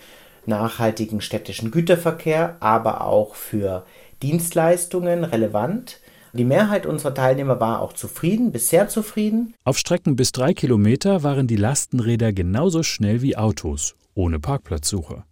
nachhaltigen 0.47 1.21
städtischen 1.21 1.73
Güterverkehr, 1.73 2.59
aber 2.61 3.01
auch 3.01 3.35
für 3.35 3.85
Dienstleistungen 4.23 5.25
relevant. 5.25 5.99
Die 6.33 6.45
Mehrheit 6.45 6.87
unserer 6.87 7.13
Teilnehmer 7.13 7.59
war 7.59 7.81
auch 7.81 7.93
zufrieden, 7.93 8.53
bis 8.53 8.69
sehr 8.69 8.87
zufrieden. 8.87 9.53
Auf 9.65 9.79
Strecken 9.79 10.15
bis 10.15 10.31
drei 10.31 10.55
Kilometer 10.55 11.25
waren 11.25 11.49
die 11.49 11.57
Lastenräder 11.57 12.33
genauso 12.33 12.85
schnell 12.85 13.21
wie 13.21 13.37
Autos, 13.37 13.97
ohne 14.15 14.39
Parkplatzsuche. 14.39 15.25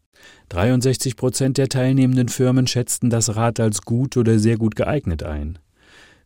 63 0.48 1.14
Prozent 1.14 1.56
der 1.56 1.68
teilnehmenden 1.68 2.28
Firmen 2.28 2.66
schätzten 2.66 3.10
das 3.10 3.36
Rad 3.36 3.60
als 3.60 3.82
gut 3.82 4.16
oder 4.16 4.40
sehr 4.40 4.56
gut 4.56 4.74
geeignet 4.74 5.22
ein. 5.22 5.60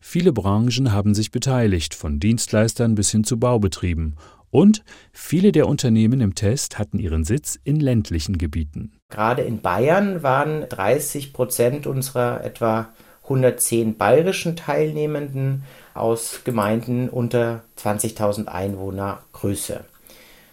Viele 0.00 0.32
Branchen 0.32 0.92
haben 0.92 1.14
sich 1.14 1.30
beteiligt, 1.30 1.94
von 1.94 2.20
Dienstleistern 2.20 2.94
bis 2.94 3.10
hin 3.10 3.24
zu 3.24 3.38
Baubetrieben. 3.38 4.16
Und 4.50 4.82
viele 5.12 5.52
der 5.52 5.68
Unternehmen 5.68 6.20
im 6.20 6.34
Test 6.34 6.78
hatten 6.78 6.98
ihren 6.98 7.24
Sitz 7.24 7.58
in 7.64 7.80
ländlichen 7.80 8.38
Gebieten. 8.38 8.92
Gerade 9.10 9.42
in 9.42 9.60
Bayern 9.60 10.22
waren 10.22 10.66
30 10.68 11.32
Prozent 11.32 11.86
unserer 11.86 12.42
etwa 12.44 12.88
110 13.24 13.98
bayerischen 13.98 14.56
Teilnehmenden 14.56 15.64
aus 15.92 16.40
Gemeinden 16.44 17.10
unter 17.10 17.62
20.000 17.78 18.46
Einwohner 18.46 19.20
Größe. 19.32 19.84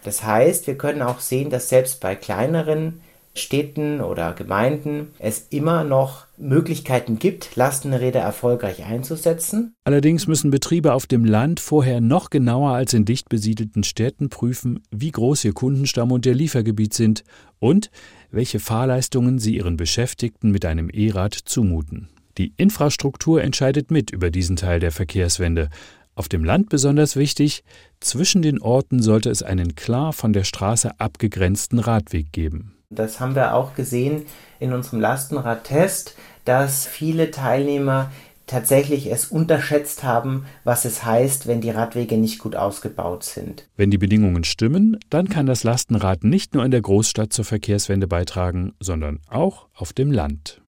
Das 0.03 0.23
heißt, 0.23 0.67
wir 0.67 0.77
können 0.77 1.01
auch 1.01 1.19
sehen, 1.19 1.49
dass 1.49 1.69
selbst 1.69 2.01
bei 2.01 2.15
kleineren 2.15 3.01
Städten 3.36 4.02
oder 4.02 4.34
Gemeinden 4.34 5.10
es 5.19 5.48
immer 5.50 5.84
noch 5.84 6.26
Möglichkeiten 6.38 7.19
gibt, 7.19 7.56
Lastenräder 7.56 8.21
erfolgreich 8.21 8.86
einzusetzen. 8.86 9.74
Allerdings 9.84 10.28
müssen 10.28 10.52
Betriebe 10.52 10.93
auf 10.93 11.06
dem 11.06 11.26
Land 11.26 11.60
vorher 11.60 12.02
noch 12.02 12.30
genauer 12.30 12.71
als 12.71 12.93
in 12.93 13.06
dicht 13.06 13.30
besiedelten 13.30 13.84
Städten 13.84 14.30
prüfen, 14.30 14.82
wie 14.89 15.12
groß 15.12 15.43
ihr 15.45 15.54
Kundenstamm 15.54 16.12
und 16.12 16.26
ihr 16.26 16.34
Liefergebiet 16.34 16.93
sind 16.93 17.24
und 17.60 17.91
welche 18.32 18.60
Fahrleistungen 18.60 19.39
sie 19.39 19.58
ihren 19.58 19.78
Beschäftigten 19.78 20.52
mit 20.52 20.65
einem 20.65 20.89
E-Rad 20.89 21.34
zumuten. 21.34 22.10
Die 22.38 22.54
Infrastruktur 22.58 23.41
entscheidet 23.41 23.91
mit 23.91 24.12
über 24.12 24.30
diesen 24.30 24.56
Teil 24.56 24.80
der 24.80 24.91
Verkehrswende. 24.91 25.69
Auf 26.15 26.30
dem 26.30 26.43
Land 26.43 26.69
besonders 26.69 27.15
wichtig, 27.15 27.63
zwischen 28.00 28.41
den 28.41 28.62
Orten 28.62 29.02
sollte 29.02 29.30
es 29.30 29.43
einen 29.43 29.76
klar 29.76 30.13
von 30.13 30.32
der 30.32 30.43
Straße 30.43 31.00
abgegrenzten 31.00 31.80
Radweg 31.80 32.32
geben. 32.32 32.74
Das 32.89 33.19
haben 33.19 33.36
wir 33.36 33.54
auch 33.54 33.76
gesehen 33.76 34.26
in 34.60 34.74
unserem 34.74 35.00
Lastenradtest, 35.00 36.15
dass 36.45 36.86
viele 36.86 37.32
Teilnehmer 37.32 38.12
tatsächlich 38.48 39.12
es 39.12 39.26
unterschätzt 39.26 40.04
haben, 40.04 40.45
was 40.63 40.86
es 40.86 41.04
heißt, 41.04 41.48
wenn 41.48 41.62
die 41.62 41.71
Radwege 41.71 42.17
nicht 42.17 42.39
gut 42.39 42.56
ausgebaut 42.56 43.24
sind. 43.24 43.67
Wenn 43.76 43.91
die 43.91 43.98
Bedingungen 43.98 44.43
stimmen, 44.43 45.00
dann 45.10 45.30
kann 45.30 45.48
das 45.48 45.63
Lastenrad 45.63 46.24
nicht 46.24 46.54
nur 46.54 46.63
in 46.63 46.71
der 46.71 46.82
Großstadt 46.82 47.34
zur 47.34 47.45
Verkehrswende 47.45 48.08
beitragen, 48.08 48.74
sondern 48.80 49.19
auch 49.30 49.67
auf 49.74 49.93
dem 49.93 50.12
Land. 50.12 50.62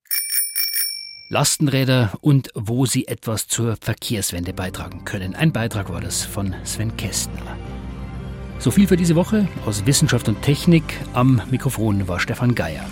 Lastenräder 1.30 2.14
und 2.22 2.50
wo 2.56 2.86
sie 2.86 3.08
etwas 3.08 3.48
zur 3.48 3.76
Verkehrswende 3.82 4.54
beitragen 4.54 5.04
können. 5.04 5.36
Ein 5.36 5.52
Beitrag 5.52 5.92
war 5.92 6.00
das 6.00 6.24
von 6.24 6.56
Sven 6.64 6.96
Kästner. 6.96 7.58
So 8.60 8.72
viel 8.72 8.88
für 8.88 8.98
diese 8.98 9.16
Woche 9.16 9.48
aus 9.66 9.86
Wissenschaft 9.86 10.28
und 10.28 10.42
Technik. 10.42 10.84
Am 11.14 11.42
Mikrofon 11.52 12.08
war 12.08 12.20
Stefan 12.20 12.56
Geier. 12.56 12.86